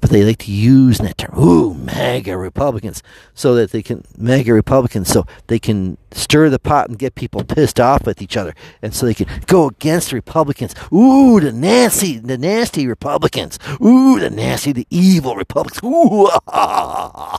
But 0.00 0.10
they 0.10 0.24
like 0.24 0.38
to 0.38 0.52
use 0.52 0.98
that 0.98 1.18
term, 1.18 1.38
ooh, 1.38 1.74
MAGA 1.74 2.36
Republicans, 2.36 3.02
so 3.34 3.54
that 3.54 3.70
they 3.70 3.82
can, 3.82 4.04
MAGA 4.16 4.52
Republicans, 4.52 5.08
so 5.08 5.26
they 5.46 5.58
can 5.58 5.96
stir 6.12 6.48
the 6.48 6.58
pot 6.58 6.88
and 6.88 6.98
get 6.98 7.14
people 7.14 7.44
pissed 7.44 7.80
off 7.80 8.06
with 8.06 8.22
each 8.22 8.36
other. 8.36 8.54
And 8.82 8.94
so 8.94 9.06
they 9.06 9.14
can 9.14 9.28
go 9.46 9.68
against 9.68 10.12
Republicans. 10.12 10.74
Ooh, 10.92 11.40
the 11.40 11.52
nasty, 11.52 12.18
the 12.18 12.38
nasty 12.38 12.86
Republicans. 12.86 13.58
Ooh, 13.80 14.18
the 14.18 14.30
nasty, 14.30 14.72
the 14.72 14.86
evil 14.90 15.36
Republicans. 15.36 15.82
Ooh. 15.84 16.30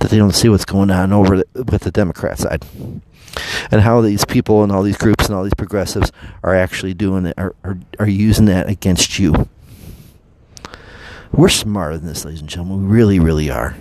That 0.00 0.10
they 0.10 0.16
don't 0.16 0.30
see 0.30 0.48
what's 0.48 0.64
going 0.64 0.92
on 0.92 1.12
over 1.12 1.38
the, 1.38 1.64
with 1.64 1.82
the 1.82 1.90
Democrat 1.90 2.38
side 2.38 2.64
and 3.70 3.80
how 3.80 4.00
these 4.00 4.24
people 4.24 4.62
and 4.62 4.72
all 4.72 4.82
these 4.82 4.96
groups 4.96 5.26
and 5.26 5.34
all 5.34 5.42
these 5.42 5.54
progressives 5.54 6.12
are 6.42 6.54
actually 6.54 6.94
doing 6.94 7.26
it, 7.26 7.34
are, 7.38 7.54
are, 7.64 7.78
are 7.98 8.08
using 8.08 8.46
that 8.46 8.68
against 8.68 9.18
you. 9.18 9.48
We're 11.32 11.48
smarter 11.48 11.98
than 11.98 12.06
this, 12.06 12.24
ladies 12.24 12.40
and 12.40 12.48
gentlemen. 12.48 12.88
We 12.88 12.94
really, 12.94 13.18
really 13.18 13.50
are. 13.50 13.76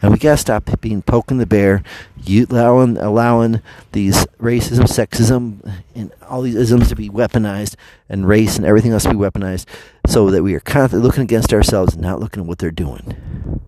And 0.00 0.10
we 0.10 0.18
gotta 0.18 0.36
stop 0.36 0.68
being 0.80 1.00
poking 1.00 1.38
the 1.38 1.46
bear, 1.46 1.82
allowing 2.28 2.98
allowing 2.98 3.62
these 3.92 4.26
racism, 4.40 4.82
sexism, 4.84 5.82
and 5.94 6.12
all 6.28 6.42
these 6.42 6.56
isms 6.56 6.88
to 6.88 6.96
be 6.96 7.08
weaponized, 7.08 7.76
and 8.08 8.26
race 8.26 8.56
and 8.56 8.66
everything 8.66 8.90
else 8.90 9.04
to 9.04 9.10
be 9.10 9.14
weaponized, 9.14 9.66
so 10.06 10.28
that 10.30 10.42
we 10.42 10.54
are 10.54 10.60
constantly 10.60 11.06
looking 11.06 11.22
against 11.22 11.54
ourselves 11.54 11.94
and 11.94 12.02
not 12.02 12.18
looking 12.18 12.42
at 12.42 12.48
what 12.48 12.58
they're 12.58 12.72
doing. 12.72 13.60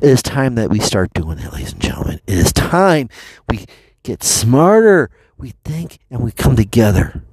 It 0.00 0.08
is 0.08 0.22
time 0.22 0.54
that 0.54 0.70
we 0.70 0.78
start 0.78 1.12
doing 1.14 1.38
that, 1.38 1.52
ladies 1.52 1.72
and 1.72 1.82
gentlemen. 1.82 2.20
It 2.28 2.38
is 2.38 2.52
time 2.52 3.08
we 3.48 3.66
get 4.04 4.22
smarter, 4.22 5.10
we 5.36 5.54
think, 5.64 5.98
and 6.10 6.22
we 6.22 6.30
come 6.30 6.54
together. 6.54 7.24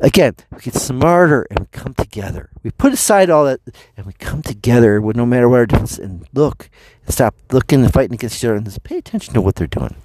Again, 0.00 0.34
we 0.52 0.60
get 0.60 0.74
smarter 0.74 1.46
and 1.50 1.60
we 1.60 1.66
come 1.72 1.94
together. 1.94 2.50
We 2.62 2.70
put 2.70 2.92
aside 2.92 3.30
all 3.30 3.44
that 3.46 3.60
and 3.96 4.06
we 4.06 4.12
come 4.12 4.42
together 4.42 5.00
with 5.00 5.16
no 5.16 5.24
matter 5.24 5.48
what 5.48 5.60
our 5.60 5.66
difference 5.66 5.98
and 5.98 6.26
look 6.34 6.68
and 7.04 7.14
stop 7.14 7.34
looking 7.50 7.82
and 7.82 7.92
fighting 7.92 8.14
against 8.14 8.38
each 8.38 8.44
other 8.44 8.56
and 8.56 8.66
just 8.66 8.82
pay 8.82 8.98
attention 8.98 9.32
to 9.34 9.40
what 9.40 9.56
they're 9.56 9.66
doing. 9.66 9.96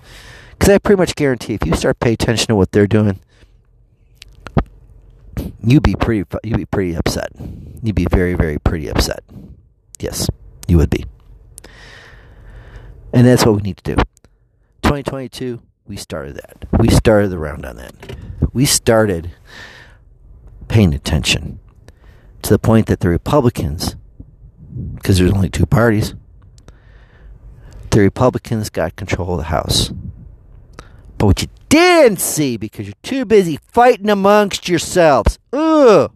Because 0.51 0.69
I 0.69 0.77
pretty 0.77 0.99
much 0.99 1.15
guarantee 1.15 1.55
if 1.55 1.65
you 1.65 1.75
start 1.75 1.99
paying 1.99 2.13
attention 2.13 2.47
to 2.47 2.55
what 2.55 2.71
they're 2.71 2.87
doing, 2.87 3.19
you'd 5.61 5.83
be 5.83 5.95
pretty 5.95 6.23
you'd 6.43 6.57
be 6.57 6.65
pretty 6.65 6.95
upset. 6.95 7.31
You'd 7.83 7.95
be 7.95 8.05
very 8.05 8.35
very 8.35 8.59
pretty 8.59 8.87
upset. 8.87 9.23
Yes, 9.99 10.29
you 10.67 10.77
would 10.77 10.89
be. 10.89 11.05
And 13.13 13.27
that's 13.27 13.45
what 13.45 13.55
we 13.55 13.61
need 13.61 13.77
to 13.77 13.95
do. 13.95 14.01
2022, 14.83 15.61
we 15.85 15.97
started 15.97 16.35
that. 16.35 16.65
We 16.79 16.89
started 16.89 17.29
the 17.29 17.37
round 17.37 17.65
on 17.65 17.75
that. 17.75 18.15
We 18.53 18.65
started 18.65 19.31
paying 20.71 20.93
attention 20.93 21.59
to 22.41 22.49
the 22.49 22.57
point 22.57 22.87
that 22.87 23.01
the 23.01 23.09
Republicans, 23.09 23.97
because 24.95 25.17
there's 25.17 25.33
only 25.33 25.49
two 25.49 25.65
parties, 25.65 26.15
the 27.89 27.99
Republicans 27.99 28.69
got 28.69 28.95
control 28.95 29.33
of 29.33 29.39
the 29.39 29.43
House. 29.43 29.91
But 31.17 31.25
what 31.25 31.41
you 31.41 31.49
didn't 31.67 32.21
see, 32.21 32.55
because 32.55 32.87
you're 32.87 32.95
too 33.03 33.25
busy 33.25 33.59
fighting 33.67 34.09
amongst 34.09 34.69
yourselves, 34.69 35.39
ugh. 35.51 36.09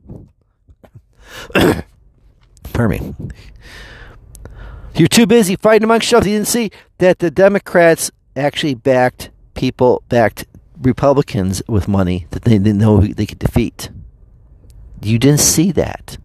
Pardon 2.73 3.13
me. 3.19 3.27
You're 4.95 5.09
too 5.09 5.27
busy 5.27 5.57
fighting 5.57 5.83
amongst 5.83 6.09
yourselves. 6.09 6.27
You 6.27 6.37
didn't 6.37 6.47
see 6.47 6.71
that 6.99 7.19
the 7.19 7.29
Democrats 7.29 8.09
actually 8.37 8.75
backed 8.75 9.31
people, 9.53 10.01
backed 10.07 10.45
Republicans 10.81 11.61
with 11.67 11.89
money 11.89 12.27
that 12.29 12.43
they 12.43 12.51
didn't 12.51 12.77
know 12.77 13.01
they 13.01 13.25
could 13.25 13.39
defeat. 13.39 13.89
You 15.05 15.19
didn't 15.19 15.39
see 15.39 15.71
that. 15.73 16.17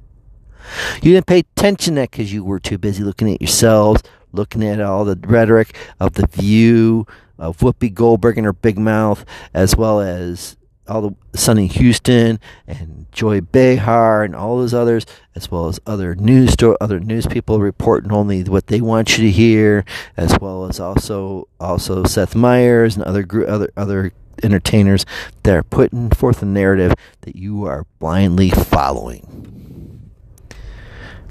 You 1.03 1.13
didn't 1.13 1.27
pay 1.27 1.41
attention 1.41 1.97
to 1.97 2.01
that 2.03 2.13
because 2.13 2.33
you 2.33 2.45
were 2.45 2.59
too 2.59 2.79
busy 2.79 3.03
looking 3.03 3.33
at 3.33 3.41
yourselves, 3.41 4.03
looking 4.33 4.65
at 4.65 4.81
all 4.81 5.05
the 5.05 5.19
rhetoric 5.23 5.77
of 5.99 6.15
the 6.15 6.27
view 6.27 7.07
of 7.39 7.59
Whoopi 7.59 7.93
Goldberg 7.93 8.39
and 8.39 8.45
her 8.45 8.53
big 8.53 8.79
mouth, 8.79 9.25
as 9.53 9.77
well 9.77 10.01
as 10.01 10.57
all 10.89 11.03
the 11.03 11.39
Sunny 11.39 11.69
Hostin 11.69 12.39
and 12.67 13.07
Joy 13.13 13.41
Behar 13.41 14.25
and 14.25 14.35
all 14.35 14.59
those 14.59 14.75
others, 14.75 15.07
as 15.35 15.51
well 15.51 15.69
as 15.69 15.79
other 15.87 16.15
news 16.15 16.53
store, 16.53 16.77
other 16.81 17.01
news 17.01 17.27
people 17.27 17.61
reporting 17.61 18.13
only 18.13 18.43
what 18.45 18.67
they 18.69 18.81
want 18.81 19.17
you 19.17 19.25
to 19.25 19.31
hear, 19.31 19.85
as 20.17 20.39
well 20.41 20.65
as 20.65 20.81
also 20.81 21.49
also 21.61 22.05
Seth 22.05 22.35
Meyers 22.35 22.97
and 22.97 23.05
other 23.05 23.27
other 23.47 23.71
other 23.77 24.13
entertainers 24.43 25.07
that 25.43 25.55
are 25.55 25.63
putting 25.63 26.11
forth 26.11 26.43
a 26.43 26.47
narrative 26.47 26.95
that 27.23 27.37
you 27.37 27.65
are 27.65 27.87
blindly 27.99 28.51
following 28.51 30.11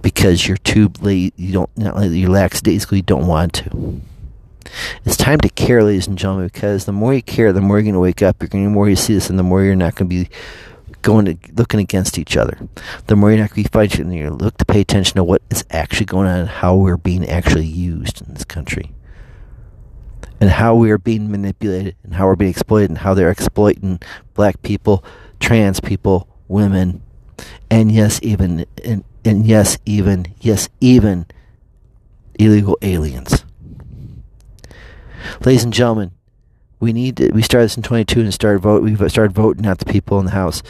because 0.02 0.48
you're 0.48 0.58
too 0.58 0.92
late. 1.02 1.34
You 1.38 1.54
don't, 1.54 1.70
you 2.12 2.30
lackadaisically 2.30 3.02
don't 3.02 3.28
want 3.28 3.54
to. 3.54 4.02
It's 5.04 5.18
time 5.18 5.40
to 5.40 5.50
care, 5.50 5.84
ladies 5.84 6.08
and 6.08 6.18
gentlemen, 6.18 6.48
because 6.48 6.86
the 6.86 6.92
more 6.92 7.14
you 7.14 7.24
care, 7.24 7.52
the 7.52 7.62
more 7.62 7.78
you're 7.78 7.84
going 7.84 7.94
to 7.94 8.00
wake 8.00 8.22
up. 8.22 8.42
You're 8.42 8.50
going 8.50 8.64
to, 8.64 8.70
the 8.70 8.74
more 8.74 8.90
you 8.90 8.96
see 8.96 9.14
this, 9.14 9.30
and 9.30 9.40
the 9.40 9.44
more 9.44 9.64
you're 9.64 9.76
not 9.76 9.96
going 9.96 10.10
to 10.10 10.16
be 10.26 10.30
going 11.02 11.26
to 11.26 11.38
looking 11.54 11.80
against 11.80 12.20
each 12.20 12.38
other. 12.38 12.58
The 13.08 13.16
more 13.16 13.32
you're 13.32 13.40
not 13.40 13.50
going 13.50 13.64
to 13.64 13.70
be 13.70 13.74
fighting, 13.74 14.12
you 14.12 14.30
look 14.30 14.58
to 14.58 14.66
pay 14.66 14.82
attention 14.82 15.16
to 15.16 15.24
what 15.24 15.42
is 15.50 15.64
actually 15.72 16.06
going 16.06 16.28
on 16.28 16.40
and 16.42 16.50
how 16.50 16.76
we're 16.76 16.98
being 16.98 17.28
actually 17.28 17.66
used 17.66 18.22
in 18.22 18.34
this 18.34 18.46
country 18.46 18.92
and 20.40 20.50
how 20.50 20.76
we 20.76 20.92
are 20.92 20.98
being 20.98 21.30
manipulated 21.30 21.96
and 22.04 22.14
how 22.14 22.26
we're 22.26 22.36
being 22.36 22.52
exploited 22.52 22.90
and 22.90 23.00
how 23.00 23.14
they're 23.14 23.32
exploiting 23.32 24.00
black 24.34 24.62
people, 24.62 25.04
trans 25.40 25.80
people, 25.80 26.28
women, 26.48 27.02
and 27.70 27.92
yes, 27.92 28.20
even 28.24 28.66
and, 28.84 29.04
and 29.26 29.46
yes, 29.46 29.78
even 29.86 30.28
yes, 30.40 30.70
even 30.80 31.26
illegal 32.38 32.78
aliens. 32.82 33.44
Ladies 35.46 35.64
and 35.64 35.74
gentlemen, 35.74 36.12
we 36.80 36.94
need 36.94 37.18
to, 37.18 37.32
we 37.32 37.42
started 37.42 37.66
this 37.66 37.78
in 37.78 37.84
22 37.84 38.22
and 38.22 38.34
started 38.34 38.60
vote 38.60 38.84
we 38.84 38.96
started 39.10 39.34
voting 39.34 39.66
out 39.66 39.80
the 39.80 39.86
people 39.86 40.20
in 40.20 40.26
the 40.26 40.32
house 40.32 40.64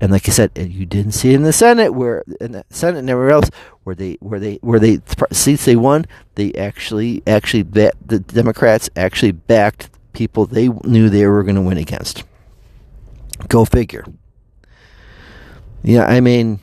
And 0.00 0.12
like 0.12 0.28
I 0.28 0.32
said, 0.32 0.50
you 0.56 0.86
didn't 0.86 1.12
see 1.12 1.30
it 1.30 1.36
in 1.36 1.42
the 1.42 1.52
Senate 1.52 1.94
where 1.94 2.24
in 2.40 2.52
the 2.52 2.64
Senate 2.70 2.98
and 2.98 3.10
everywhere 3.10 3.32
else 3.32 3.50
where 3.84 3.94
they 3.94 4.14
where 4.20 4.40
they 4.40 4.56
where 4.56 4.80
they 4.80 5.00
seats 5.32 5.64
they 5.64 5.76
won, 5.76 6.06
they 6.34 6.52
actually 6.54 7.22
actually 7.26 7.62
the 7.62 8.24
Democrats 8.26 8.90
actually 8.96 9.32
backed 9.32 9.90
people 10.12 10.46
they 10.46 10.68
knew 10.68 11.08
they 11.08 11.26
were 11.26 11.42
going 11.42 11.54
to 11.54 11.62
win 11.62 11.78
against. 11.78 12.24
Go 13.48 13.64
figure. 13.64 14.04
Yeah, 15.82 16.06
I 16.06 16.20
mean, 16.20 16.60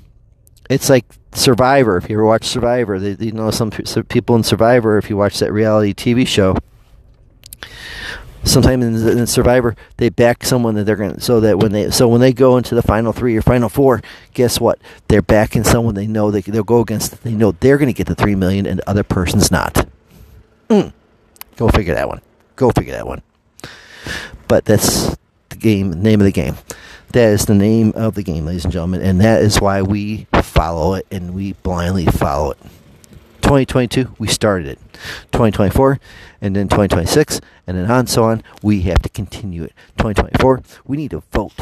it's 0.70 0.90
like 0.90 1.06
Survivor. 1.34 1.98
If 1.98 2.10
you 2.10 2.16
ever 2.16 2.26
watch 2.26 2.46
Survivor, 2.46 3.00
they, 3.00 3.26
you 3.26 3.32
know 3.32 3.52
some 3.52 3.70
people 3.70 4.36
in 4.36 4.44
Survivor. 4.44 4.98
If 4.98 5.10
you 5.10 5.18
watch 5.18 5.40
that 5.40 5.54
reality 5.54 5.94
TV 5.94 6.28
show, 6.28 6.58
sometimes 8.44 8.84
in, 8.84 9.18
in, 9.20 9.28
Survivor 9.28 9.76
they 9.98 10.10
back 10.10 10.44
someone 10.44 10.76
that 10.76 10.84
they're 10.86 10.96
going 10.96 11.16
to 11.16 11.22
so 11.22 11.40
that 11.42 11.60
when 11.60 11.72
they 11.72 11.92
so 11.92 12.08
when 12.08 12.22
they 12.22 12.34
go 12.34 12.58
into 12.58 12.76
the 12.76 12.82
final 12.82 13.14
three 13.14 13.36
or 13.36 13.42
final 13.42 13.70
four, 13.70 14.02
guess 14.34 14.60
what? 14.60 14.80
They're 15.08 15.22
backing 15.22 15.64
someone 15.64 15.96
they 15.96 16.08
know 16.08 16.32
they 16.32 16.42
they'll 16.42 16.64
go 16.64 16.80
against. 16.80 17.24
They 17.24 17.34
know 17.34 17.52
they're 17.52 17.78
going 17.78 17.88
to 17.88 17.94
get 17.94 18.08
the 18.08 18.16
three 18.16 18.36
million 18.36 18.66
and 18.66 18.80
the 18.80 18.90
other 18.90 19.04
person's 19.04 19.52
not. 19.52 19.88
Mm. 20.70 20.94
Go 21.58 21.70
figure 21.70 21.94
that 21.94 22.08
one. 22.08 22.22
Go 22.56 22.72
figure 22.72 22.94
that 22.94 23.08
one. 23.08 23.22
But 24.48 24.66
that's 24.66 25.16
the 25.50 25.56
game. 25.58 26.02
Name 26.02 26.22
of 26.22 26.26
the 26.26 26.32
game. 26.32 26.56
That 27.10 27.30
is 27.34 27.46
the 27.46 27.56
name 27.56 27.92
of 27.96 28.16
the 28.16 28.24
game, 28.24 28.46
ladies 28.46 28.64
and 28.64 28.72
gentlemen, 28.72 29.02
and 29.02 29.20
that 29.20 29.42
is 29.42 29.60
why 29.60 29.82
we 29.82 30.28
follow 30.42 30.94
it 30.94 31.06
and 31.12 31.34
we 31.34 31.54
blindly 31.54 32.06
follow 32.06 32.52
it. 32.52 32.58
2022, 33.42 34.16
we 34.18 34.28
started 34.28 34.68
it. 34.68 34.80
2024, 35.32 36.00
and 36.42 36.56
then 36.56 36.68
2026, 36.68 37.42
and 37.68 37.78
then 37.78 37.90
on 37.90 38.08
so 38.08 38.24
on. 38.24 38.44
We 38.62 38.82
have 38.84 39.00
to 39.00 39.10
continue 39.10 39.64
it. 39.64 39.74
2024, 39.98 40.62
we 40.86 40.98
need 40.98 41.12
to 41.12 41.24
vote. 41.32 41.54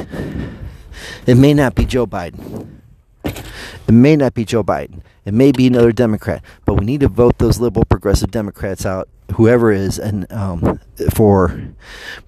It 1.25 1.35
may 1.35 1.53
not 1.53 1.75
be 1.75 1.85
Joe 1.85 2.05
Biden. 2.05 2.79
It 3.23 3.91
may 3.91 4.15
not 4.15 4.33
be 4.33 4.45
Joe 4.45 4.63
Biden. 4.63 5.01
It 5.25 5.33
may 5.33 5.51
be 5.51 5.67
another 5.67 5.91
Democrat, 5.91 6.43
but 6.65 6.75
we 6.75 6.85
need 6.85 7.01
to 7.01 7.07
vote 7.07 7.37
those 7.37 7.59
liberal 7.59 7.85
progressive 7.85 8.31
Democrats 8.31 8.85
out, 8.85 9.09
whoever 9.35 9.71
is, 9.71 9.99
and 9.99 10.31
um, 10.31 10.79
for 11.13 11.73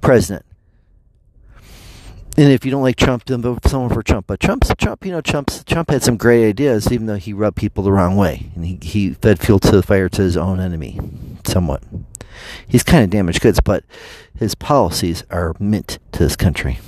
president 0.01 0.45
and 2.37 2.51
if 2.51 2.63
you 2.63 2.71
don't 2.71 2.81
like 2.81 2.95
Trump, 2.95 3.25
then 3.25 3.41
vote 3.41 3.61
for 3.61 3.69
someone 3.69 3.93
for 3.93 4.03
Trump. 4.03 4.27
But 4.27 4.39
Trump's 4.39 4.71
Trump, 4.77 5.05
you 5.05 5.11
know, 5.11 5.21
Trump's 5.21 5.63
Trump 5.63 5.89
had 5.89 6.03
some 6.03 6.17
great 6.17 6.47
ideas, 6.47 6.91
even 6.91 7.05
though 7.07 7.15
he 7.15 7.33
rubbed 7.33 7.57
people 7.57 7.83
the 7.83 7.91
wrong 7.91 8.15
way, 8.15 8.51
and 8.55 8.65
he 8.65 8.79
he 8.81 9.13
fed 9.13 9.39
fuel 9.39 9.59
to 9.59 9.71
the 9.71 9.83
fire 9.83 10.09
to 10.09 10.21
his 10.21 10.37
own 10.37 10.59
enemy, 10.59 10.99
somewhat. 11.45 11.83
He's 12.67 12.83
kind 12.83 13.03
of 13.03 13.09
damaged 13.09 13.41
goods, 13.41 13.59
but 13.59 13.83
his 14.37 14.55
policies 14.55 15.23
are 15.29 15.55
mint 15.59 15.99
to 16.13 16.19
this 16.19 16.35
country. 16.35 16.79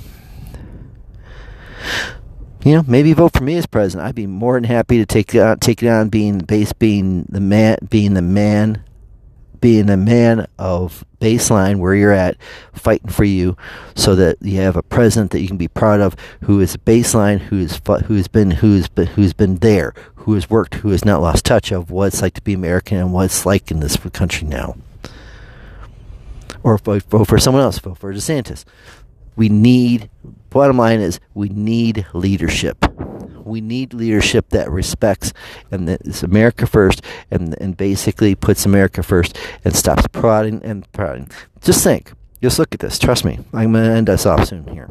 You 2.64 2.76
know, 2.76 2.84
maybe 2.88 3.12
vote 3.12 3.34
for 3.34 3.44
me 3.44 3.58
as 3.58 3.66
president. 3.66 4.08
I'd 4.08 4.14
be 4.14 4.26
more 4.26 4.54
than 4.54 4.64
happy 4.64 4.96
to 4.96 5.04
take 5.04 5.34
uh, 5.34 5.56
take 5.60 5.82
it 5.82 5.88
on 5.88 6.08
being 6.08 6.38
base, 6.38 6.72
being 6.72 7.26
the 7.28 7.40
man, 7.40 7.76
being 7.90 8.14
the 8.14 8.22
man 8.22 8.82
being 9.64 9.88
a 9.88 9.96
man 9.96 10.46
of 10.58 11.06
baseline 11.20 11.78
where 11.78 11.94
you're 11.94 12.12
at, 12.12 12.36
fighting 12.74 13.08
for 13.08 13.24
you, 13.24 13.56
so 13.94 14.14
that 14.14 14.36
you 14.42 14.58
have 14.58 14.76
a 14.76 14.82
president 14.82 15.30
that 15.30 15.40
you 15.40 15.48
can 15.48 15.56
be 15.56 15.68
proud 15.68 16.02
of, 16.02 16.14
who 16.42 16.60
is 16.60 16.76
baseline, 16.76 17.38
who's 17.38 17.80
who's 18.04 18.28
been 18.28 18.50
who's 18.50 18.88
been 18.88 19.06
who's 19.06 19.32
been 19.32 19.54
there, 19.56 19.94
who 20.16 20.34
has 20.34 20.50
worked, 20.50 20.74
who 20.74 20.90
has 20.90 21.02
not 21.02 21.22
lost 21.22 21.46
touch 21.46 21.72
of 21.72 21.90
what 21.90 22.08
it's 22.08 22.20
like 22.20 22.34
to 22.34 22.42
be 22.42 22.52
American 22.52 22.98
and 22.98 23.10
what 23.10 23.24
it's 23.24 23.46
like 23.46 23.70
in 23.70 23.80
this 23.80 23.96
country 23.96 24.46
now. 24.46 24.76
Or 26.62 26.76
vote 26.76 27.26
for 27.26 27.38
someone 27.38 27.62
else. 27.62 27.78
Vote 27.78 27.96
for 27.96 28.12
DeSantis. 28.12 28.66
We 29.34 29.48
need. 29.48 30.10
Bottom 30.50 30.76
line 30.76 31.00
is, 31.00 31.20
we 31.32 31.48
need 31.48 32.06
leadership 32.12 32.84
we 33.44 33.60
need 33.60 33.94
leadership 33.94 34.48
that 34.50 34.70
respects 34.70 35.32
and 35.70 35.88
that 35.88 36.02
is 36.02 36.22
America 36.22 36.66
first 36.66 37.02
and 37.30 37.54
and 37.60 37.76
basically 37.76 38.34
puts 38.34 38.66
America 38.66 39.02
first 39.02 39.38
and 39.64 39.74
stops 39.74 40.06
prodding 40.12 40.62
and 40.64 40.90
prodding. 40.92 41.30
Just 41.60 41.82
think. 41.84 42.12
Just 42.42 42.58
look 42.58 42.74
at 42.74 42.80
this. 42.80 42.98
Trust 42.98 43.24
me. 43.24 43.38
I'm 43.54 43.72
going 43.72 43.84
to 43.84 43.90
end 43.90 44.10
us 44.10 44.26
off 44.26 44.48
soon 44.48 44.66
here. 44.66 44.90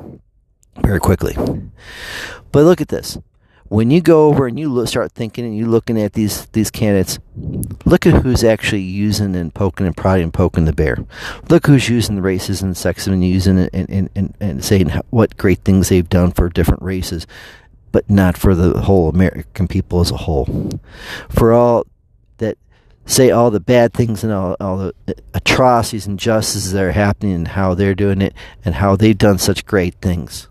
Very 0.82 1.00
quickly. 1.00 1.36
But 2.52 2.64
look 2.64 2.82
at 2.82 2.88
this. 2.88 3.18
When 3.70 3.90
you 3.90 4.02
go 4.02 4.28
over 4.28 4.46
and 4.46 4.60
you 4.60 4.86
start 4.86 5.14
thinking 5.14 5.46
and 5.46 5.58
you 5.58 5.66
looking 5.66 6.00
at 6.00 6.14
these 6.14 6.46
these 6.48 6.70
candidates, 6.70 7.18
look 7.86 8.06
at 8.06 8.22
who's 8.22 8.44
actually 8.44 8.82
using 8.82 9.36
and 9.36 9.54
poking 9.54 9.88
and 9.88 9.98
prodding 9.98 10.26
and 10.26 10.34
poking 10.34 10.66
the 10.66 10.74
bear. 10.74 10.98
Look 11.50 11.66
who's 11.66 11.90
using 11.90 12.16
the 12.16 12.22
races 12.22 12.62
and 12.62 12.76
sexism 12.76 13.14
and 13.14 13.24
using 13.24 13.58
it 13.58 13.70
and, 13.74 13.90
and, 13.90 14.10
and, 14.14 14.36
and 14.40 14.64
saying 14.64 14.90
what 15.10 15.38
great 15.38 15.60
things 15.60 15.90
they've 15.90 16.08
done 16.08 16.32
for 16.32 16.50
different 16.50 16.84
races 16.84 17.26
but 17.94 18.10
not 18.10 18.36
for 18.36 18.56
the 18.56 18.82
whole 18.82 19.08
American 19.08 19.70
people 19.70 20.02
as 20.02 20.12
a 20.12 20.18
whole. 20.18 20.70
For 21.30 21.54
all 21.54 21.86
that 22.40 22.58
say 23.06 23.30
all 23.30 23.52
the 23.52 23.60
bad 23.62 23.94
things 23.94 24.24
and 24.24 24.34
all, 24.34 24.58
all 24.60 24.78
the 24.78 25.16
atrocities 25.34 26.08
and 26.08 26.16
injustices 26.16 26.74
that 26.74 26.84
are 26.84 26.92
happening 26.92 27.34
and 27.36 27.48
how 27.50 27.76
they're 27.76 27.96
doing 27.96 28.22
it 28.22 28.34
and 28.66 28.76
how 28.76 28.98
they've 28.98 29.18
done 29.18 29.38
such 29.38 29.66
great 29.66 29.94
things. 30.02 30.50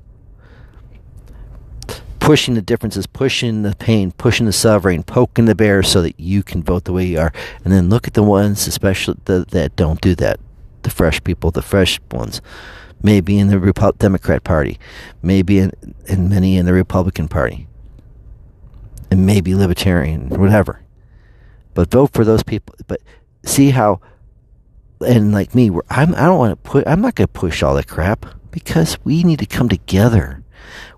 Pushing 2.20 2.55
the 2.55 2.62
differences, 2.62 3.09
pushing 3.09 3.62
the 3.62 3.74
pain, 3.74 4.12
pushing 4.12 4.46
the 4.46 4.52
suffering, 4.52 5.02
poking 5.02 5.46
the 5.46 5.57
bear 5.57 5.83
so 5.83 6.00
that 6.00 6.20
you 6.20 6.44
can 6.44 6.62
vote 6.62 6.85
the 6.85 6.92
way 6.92 7.05
you 7.05 7.18
are. 7.18 7.33
And 7.64 7.72
then 7.72 7.88
look 7.88 8.07
at 8.07 8.14
the 8.14 8.22
ones, 8.22 8.68
especially 8.68 9.18
the, 9.24 9.44
that 9.50 9.74
don't 9.74 10.00
do 10.00 10.14
that. 10.14 10.38
The 10.83 10.90
fresh 10.90 11.22
people, 11.24 11.50
the 11.50 11.62
fresh 11.62 12.00
ones 12.12 12.40
maybe 13.03 13.38
in 13.38 13.49
the 13.49 13.57
Repu- 13.57 13.99
Democrat 13.99 14.45
Party, 14.45 14.79
maybe 15.23 15.59
in, 15.59 15.73
in 16.07 16.29
many 16.29 16.57
in 16.57 16.67
the 16.67 16.73
Republican 16.73 17.29
Party, 17.29 17.67
and 19.11 19.27
maybe 19.27 19.55
Libertarian, 19.55 20.29
whatever. 20.29 20.81
But 21.75 21.91
vote 21.91 22.12
for 22.12 22.25
those 22.25 22.43
people. 22.43 22.75
But 22.87 23.01
see 23.45 23.71
how, 23.71 24.01
and 25.01 25.33
like 25.33 25.55
me, 25.55 25.71
I'm, 25.91 26.15
I 26.15 26.27
don't 26.27 26.38
want 26.38 26.51
to 26.51 26.71
put. 26.71 26.87
I'm 26.87 27.01
not 27.01 27.15
going 27.15 27.27
to 27.27 27.33
push 27.33 27.62
all 27.62 27.75
that 27.75 27.88
crap 27.88 28.27
because 28.51 28.99
we 29.05 29.23
need 29.23 29.38
to 29.41 29.47
come 29.47 29.69
together. 29.69 30.43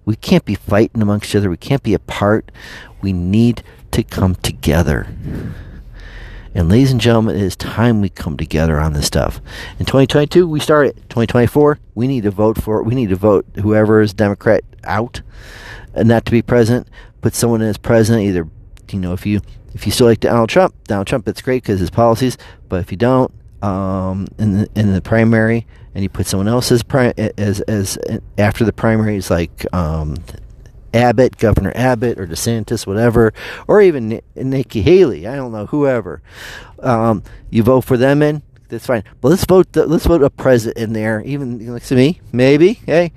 We 0.05 0.17
can't 0.17 0.45
be 0.45 0.55
fighting 0.55 1.01
amongst 1.01 1.31
each 1.31 1.37
other. 1.37 1.49
We 1.49 1.57
can't 1.57 1.83
be 1.83 1.95
apart. 1.95 2.51
We 3.01 3.12
need 3.12 3.62
to 3.93 4.03
come 4.03 4.35
together. 4.35 5.07
And 6.55 6.69
ladies 6.69 6.93
and 6.93 7.01
gentlemen, 7.01 7.35
it 7.35 7.43
is 7.43 7.57
time 7.57 8.01
we 8.01 8.09
come 8.09 8.37
together 8.37 8.79
on 8.79 8.93
this 8.93 9.07
stuff. 9.07 9.40
In 9.81 9.87
2022, 9.87 10.47
we 10.47 10.61
start 10.61 10.87
it. 10.87 10.97
2024, 11.09 11.81
we 11.97 12.07
need 12.07 12.23
to 12.23 12.31
vote 12.31 12.62
for 12.62 12.79
it. 12.79 12.85
we 12.85 12.95
need 12.95 13.09
to 13.09 13.17
vote 13.17 13.45
whoever 13.61 14.01
is 14.01 14.14
Democrat 14.14 14.62
out, 14.85 15.21
and 15.95 16.09
not 16.09 16.25
to 16.27 16.31
be 16.31 16.43
president. 16.43 16.88
Put 17.23 17.35
someone 17.35 17.61
as 17.61 17.77
president. 17.77 18.25
Either 18.25 18.49
you 18.93 19.01
know 19.01 19.12
if 19.12 19.27
you 19.27 19.40
if 19.75 19.85
you 19.85 19.90
still 19.90 20.07
like 20.07 20.21
Donald 20.21 20.49
Trump, 20.49 20.75
Donald 20.85 21.09
Trump, 21.09 21.27
it's 21.27 21.43
great 21.43 21.64
because 21.64 21.81
his 21.81 21.90
policies. 21.90 22.38
But 22.69 22.81
if 22.81 22.93
you 22.93 22.97
don't, 22.97 23.33
um, 23.62 24.29
in 24.38 24.53
the 24.53 24.69
in 24.77 24.93
the 24.93 25.01
primary, 25.01 25.67
and 25.95 26.05
you 26.05 26.09
put 26.09 26.27
someone 26.27 26.47
else 26.47 26.71
as 26.71 26.85
pri- 26.85 27.14
as 27.17 27.61
as 27.62 27.99
after 28.38 28.64
the 28.64 28.73
primary 28.73 29.17
is 29.17 29.31
like 29.31 29.67
um, 29.75 30.17
Abbott, 30.94 31.37
Governor 31.37 31.72
Abbott, 31.74 32.18
or 32.18 32.26
DeSantis, 32.26 32.87
whatever, 32.87 33.35
or 33.66 33.83
even 33.83 34.20
Nikki 34.37 34.80
Haley. 34.80 35.26
I 35.26 35.37
don't 35.37 35.52
know, 35.52 35.66
whoever. 35.66 36.22
Um, 36.78 37.22
you 37.50 37.62
vote 37.62 37.83
for 37.83 37.96
them 37.96 38.22
in, 38.22 38.42
that's 38.68 38.87
fine. 38.87 39.04
But 39.20 39.28
let's 39.28 39.44
vote. 39.44 39.72
The, 39.72 39.87
let's 39.87 40.07
vote 40.07 40.22
a 40.22 40.30
president 40.30 40.78
in 40.78 40.92
there. 40.92 41.20
Even 41.22 41.72
like 41.72 41.85
to 41.85 41.94
me, 41.94 42.20
maybe. 42.33 42.74
Hey, 42.74 43.12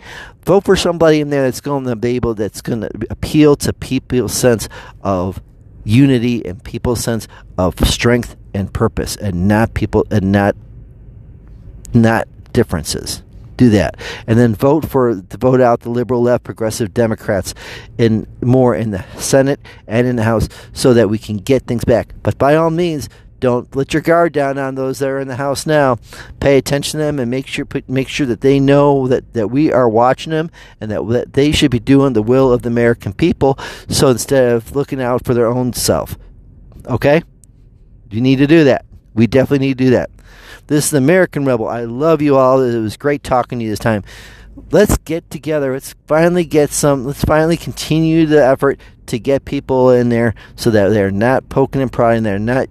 vote 0.45 0.65
for 0.65 0.75
somebody 0.75 1.21
in 1.21 1.29
there 1.29 1.43
that's 1.43 1.61
going 1.61 1.85
to 1.85 1.95
be 1.95 2.15
able, 2.15 2.33
that's 2.33 2.61
going 2.61 2.81
to 2.81 2.89
appeal 3.09 3.55
to 3.57 3.73
people's 3.73 4.33
sense 4.33 4.67
of 5.01 5.41
unity 5.83 6.45
and 6.45 6.63
people's 6.63 7.03
sense 7.03 7.27
of 7.57 7.79
strength 7.87 8.35
and 8.53 8.73
purpose, 8.73 9.15
and 9.15 9.47
not 9.47 9.73
people 9.73 10.05
and 10.11 10.31
not 10.31 10.55
not 11.93 12.27
differences 12.51 13.23
do 13.57 13.69
that, 13.71 13.97
and 14.27 14.39
then 14.39 14.55
vote 14.55 14.87
for 14.87 15.13
vote 15.13 15.61
out 15.61 15.81
the 15.81 15.89
liberal 15.89 16.21
left 16.21 16.43
progressive 16.43 16.93
Democrats 16.93 17.53
in 17.97 18.27
more 18.41 18.75
in 18.75 18.91
the 18.91 19.03
Senate 19.17 19.59
and 19.87 20.07
in 20.07 20.15
the 20.15 20.23
House 20.23 20.47
so 20.73 20.93
that 20.93 21.09
we 21.09 21.17
can 21.17 21.37
get 21.37 21.63
things 21.63 21.83
back. 21.83 22.13
But 22.23 22.37
by 22.37 22.55
all 22.55 22.69
means, 22.69 23.09
don't 23.39 23.75
let 23.75 23.93
your 23.93 24.01
guard 24.01 24.33
down 24.33 24.57
on 24.57 24.75
those 24.75 24.99
that 24.99 25.09
are 25.09 25.19
in 25.19 25.27
the 25.27 25.35
house 25.35 25.67
now. 25.67 25.97
Pay 26.39 26.57
attention 26.57 26.99
to 26.99 27.05
them 27.05 27.19
and 27.19 27.29
make 27.29 27.45
sure 27.45 27.65
put, 27.65 27.87
make 27.87 28.07
sure 28.07 28.25
that 28.25 28.41
they 28.41 28.59
know 28.59 29.07
that, 29.07 29.33
that 29.33 29.49
we 29.49 29.71
are 29.71 29.87
watching 29.87 30.31
them 30.31 30.49
and 30.81 30.89
that, 30.89 31.07
that 31.09 31.33
they 31.33 31.51
should 31.51 31.69
be 31.69 31.79
doing 31.79 32.13
the 32.13 32.23
will 32.23 32.51
of 32.51 32.63
the 32.63 32.69
American 32.69 33.13
people. 33.13 33.57
So 33.89 34.09
instead 34.09 34.53
of 34.53 34.75
looking 34.75 35.01
out 35.01 35.23
for 35.23 35.35
their 35.35 35.47
own 35.47 35.73
self, 35.73 36.17
okay, 36.87 37.21
you 38.09 38.21
need 38.21 38.37
to 38.37 38.47
do 38.47 38.63
that. 38.63 38.85
We 39.13 39.27
definitely 39.27 39.67
need 39.67 39.77
to 39.77 39.83
do 39.85 39.89
that. 39.91 40.09
This 40.67 40.85
is 40.85 40.91
the 40.91 40.97
American 40.97 41.45
Rebel. 41.45 41.67
I 41.67 41.85
love 41.85 42.21
you 42.21 42.37
all. 42.37 42.61
It 42.61 42.79
was 42.79 42.97
great 42.97 43.23
talking 43.23 43.59
to 43.59 43.65
you 43.65 43.71
this 43.71 43.79
time. 43.79 44.03
Let's 44.71 44.97
get 44.97 45.29
together. 45.29 45.73
Let's 45.73 45.95
finally 46.07 46.43
get 46.43 46.71
some. 46.71 47.05
Let's 47.05 47.23
finally 47.23 47.57
continue 47.57 48.25
the 48.25 48.43
effort 48.43 48.79
to 49.05 49.19
get 49.19 49.45
people 49.45 49.91
in 49.91 50.09
there 50.09 50.33
so 50.55 50.71
that 50.71 50.89
they're 50.89 51.11
not 51.11 51.49
poking 51.49 51.81
and 51.81 51.91
prodding. 51.91 52.23
They're 52.23 52.39
not 52.39 52.67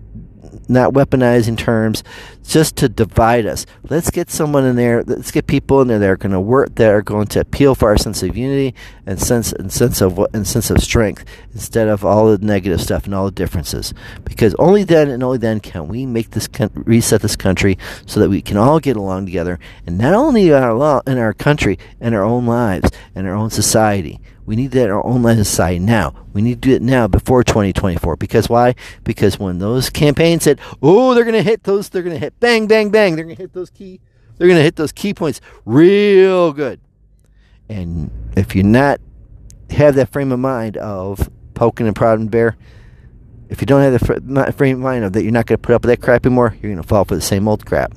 not 0.69 0.93
weaponizing 0.93 1.57
terms, 1.57 2.03
just 2.45 2.77
to 2.77 2.89
divide 2.89 3.47
us. 3.47 3.67
Let's 3.89 4.11
get 4.11 4.31
someone 4.31 4.65
in 4.65 4.77
there. 4.77 5.03
Let's 5.03 5.31
get 5.31 5.47
people 5.47 5.81
in 5.81 5.89
there 5.89 5.99
that 5.99 6.09
are 6.09 6.17
going 6.17 6.33
to 6.33 6.41
work, 6.41 6.75
that 6.77 6.91
are 6.91 7.03
going 7.03 7.27
to 7.29 7.41
appeal 7.41 7.75
for 7.75 7.89
our 7.89 7.99
sense 7.99 8.23
of 8.23 8.37
unity 8.37 8.75
and 9.05 9.21
sense 9.21 9.53
and 9.53 9.73
sense 9.73 10.01
of 10.01 10.19
and 10.33 10.47
sense 10.47 10.71
of 10.71 10.83
strength, 10.83 11.25
instead 11.53 11.89
of 11.89 12.05
all 12.05 12.37
the 12.37 12.45
negative 12.45 12.81
stuff 12.81 13.05
and 13.05 13.15
all 13.15 13.27
the 13.27 13.31
differences. 13.31 13.93
Because 14.25 14.55
only 14.57 14.85
then 14.85 15.09
and 15.09 15.23
only 15.23 15.39
then 15.39 15.61
can 15.61 15.89
we 15.89 16.07
make 16.07 16.31
this 16.31 16.49
reset 16.75 17.23
this 17.23 17.37
country 17.37 17.79
so 18.07 18.21
that 18.21 18.31
we 18.31 18.43
can 18.43 18.57
all 18.57 18.81
get 18.81 18.97
along 18.97 19.27
together, 19.27 19.59
and 19.87 19.99
not 19.99 20.15
only 20.15 20.49
in 20.49 20.55
our 20.55 21.03
in 21.07 21.19
our 21.19 21.35
country, 21.35 21.79
in 22.01 22.15
our 22.15 22.25
own 22.25 22.47
lives, 22.47 22.91
in 23.15 23.27
our 23.27 23.35
own 23.35 23.51
society. 23.51 24.21
We 24.47 24.55
need 24.57 24.71
that 24.71 24.85
in 24.85 24.91
our 24.91 25.05
own 25.05 25.23
society 25.37 25.81
now. 25.81 26.15
We 26.33 26.41
need 26.41 26.63
to 26.63 26.69
do 26.69 26.75
it 26.75 26.83
now 26.83 27.09
before 27.09 27.43
2024. 27.43 28.17
Because 28.17 28.49
why? 28.49 28.77
Because 29.03 29.39
when 29.39 29.59
those 29.59 29.91
campaigns 29.91 30.45
said, 30.45 30.61
"Oh, 30.81 31.15
they're 31.15 31.25
going 31.25 31.35
to 31.35 31.43
hit 31.43 31.65
those, 31.65 31.89
they're 31.89 32.03
going 32.03 32.15
to 32.15 32.21
hit 32.21 32.39
bang, 32.39 32.69
bang, 32.69 32.91
bang, 32.91 33.17
they're 33.17 33.25
going 33.25 33.37
to 33.37 33.43
hit 33.43 33.53
those 33.53 33.71
key, 33.71 34.01
they're 34.39 34.47
going 34.47 34.59
to 34.59 34.63
hit 34.63 34.77
those 34.77 34.93
key 34.93 35.13
points 35.13 35.41
real 35.65 36.53
good." 36.53 36.81
And 37.69 38.11
if 38.37 38.55
you're 38.55 38.65
not 38.65 39.01
have 39.71 39.97
that 39.97 40.13
frame 40.13 40.31
of 40.31 40.39
mind 40.39 40.77
of 40.77 41.29
poking 41.55 41.89
and 41.89 41.97
prodding 41.97 42.29
bear, 42.29 42.57
if 43.49 43.61
you 43.61 43.67
don't 43.67 43.83
have 43.83 43.93
the 43.93 44.53
frame 44.57 44.77
of 44.77 44.83
mind 44.83 45.05
of 45.05 45.13
that, 45.13 45.25
you're 45.25 45.33
not 45.33 45.47
going 45.47 45.59
to 45.59 45.63
put 45.63 45.75
up 45.75 45.83
with 45.83 45.91
that 45.91 46.01
crap 46.01 46.25
anymore. 46.25 46.57
You're 46.63 46.71
going 46.71 46.83
to 46.83 46.87
fall 46.87 47.05
for 47.05 47.17
the 47.17 47.21
same 47.21 47.49
old 47.49 47.67
crap, 47.67 47.93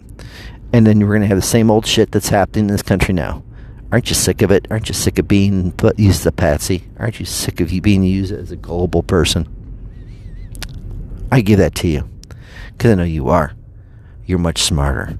and 0.73 0.87
then 0.87 0.99
you're 0.99 1.09
going 1.09 1.21
to 1.21 1.27
have 1.27 1.37
the 1.37 1.43
same 1.43 1.69
old 1.69 1.85
shit 1.85 2.11
that's 2.11 2.29
happening 2.29 2.65
in 2.65 2.71
this 2.71 2.81
country 2.81 3.13
now. 3.13 3.43
Aren't 3.91 4.09
you 4.09 4.15
sick 4.15 4.41
of 4.43 4.51
it? 4.51 4.67
Aren't 4.69 4.87
you 4.87 4.93
sick 4.93 5.17
of 5.17 5.27
being 5.27 5.71
put, 5.71 5.97
used 5.97 6.21
as 6.21 6.25
a 6.27 6.31
patsy? 6.31 6.83
Aren't 6.97 7.19
you 7.19 7.25
sick 7.25 7.59
of 7.59 7.71
you 7.71 7.81
being 7.81 8.03
used 8.03 8.31
as 8.31 8.51
a 8.51 8.55
gullible 8.55 9.01
person? 9.01 9.47
I 11.31 11.41
give 11.41 11.57
that 11.57 11.75
to 11.75 11.87
you 11.87 12.07
because 12.71 12.91
I 12.91 12.95
know 12.95 13.03
you 13.03 13.29
are. 13.29 13.53
You're 14.25 14.37
much 14.37 14.61
smarter, 14.61 15.17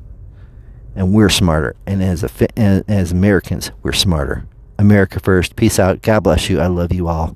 and 0.96 1.14
we're 1.14 1.30
smarter. 1.30 1.76
And 1.88 2.04
as 2.04 2.24
a 2.24 2.90
as 2.90 3.12
Americans, 3.12 3.72
we're 3.82 3.92
smarter. 3.92 4.46
America 4.78 5.20
first. 5.20 5.56
Peace 5.56 5.80
out. 5.80 6.04
God 6.04 6.22
bless 6.22 6.50
you. 6.50 6.60
I 6.60 6.68
love 6.68 6.94
you 6.94 7.08
all. 7.08 7.36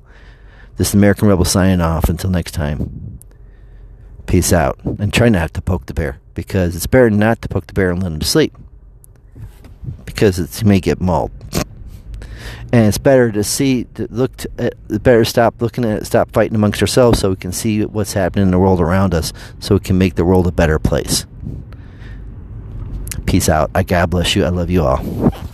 This 0.76 0.88
is 0.88 0.94
American 0.94 1.28
Rebel 1.28 1.44
signing 1.44 1.80
off. 1.80 2.08
Until 2.08 2.30
next 2.30 2.52
time. 2.52 3.18
Peace 4.26 4.52
out. 4.52 4.78
And 4.84 5.12
try 5.12 5.28
not 5.28 5.52
to 5.54 5.60
poke 5.60 5.86
the 5.86 5.94
bear 5.94 6.20
because 6.34 6.76
it's 6.76 6.86
better 6.86 7.10
not 7.10 7.42
to 7.42 7.48
poke 7.48 7.66
the 7.66 7.74
bear 7.74 7.90
and 7.90 8.02
let 8.02 8.12
him 8.12 8.20
sleep 8.20 8.56
because 10.04 10.38
it's, 10.38 10.62
you 10.62 10.68
may 10.68 10.80
get 10.80 11.00
mauled. 11.00 11.30
And 12.72 12.86
it's 12.86 12.98
better 12.98 13.30
to 13.30 13.44
see, 13.44 13.84
to 13.94 14.08
look, 14.10 14.36
to, 14.38 14.50
uh, 14.58 14.98
better 14.98 15.24
stop 15.24 15.62
looking 15.62 15.84
at 15.84 16.02
it, 16.02 16.06
stop 16.06 16.32
fighting 16.32 16.56
amongst 16.56 16.80
ourselves 16.80 17.20
so 17.20 17.30
we 17.30 17.36
can 17.36 17.52
see 17.52 17.84
what's 17.84 18.14
happening 18.14 18.46
in 18.46 18.50
the 18.50 18.58
world 18.58 18.80
around 18.80 19.14
us 19.14 19.32
so 19.60 19.76
we 19.76 19.80
can 19.80 19.96
make 19.96 20.16
the 20.16 20.24
world 20.24 20.46
a 20.46 20.52
better 20.52 20.78
place. 20.78 21.26
Peace 23.26 23.48
out. 23.48 23.70
I 23.74 23.84
God 23.84 24.10
bless 24.10 24.34
you. 24.34 24.44
I 24.44 24.48
love 24.48 24.70
you 24.70 24.82
all. 24.82 25.52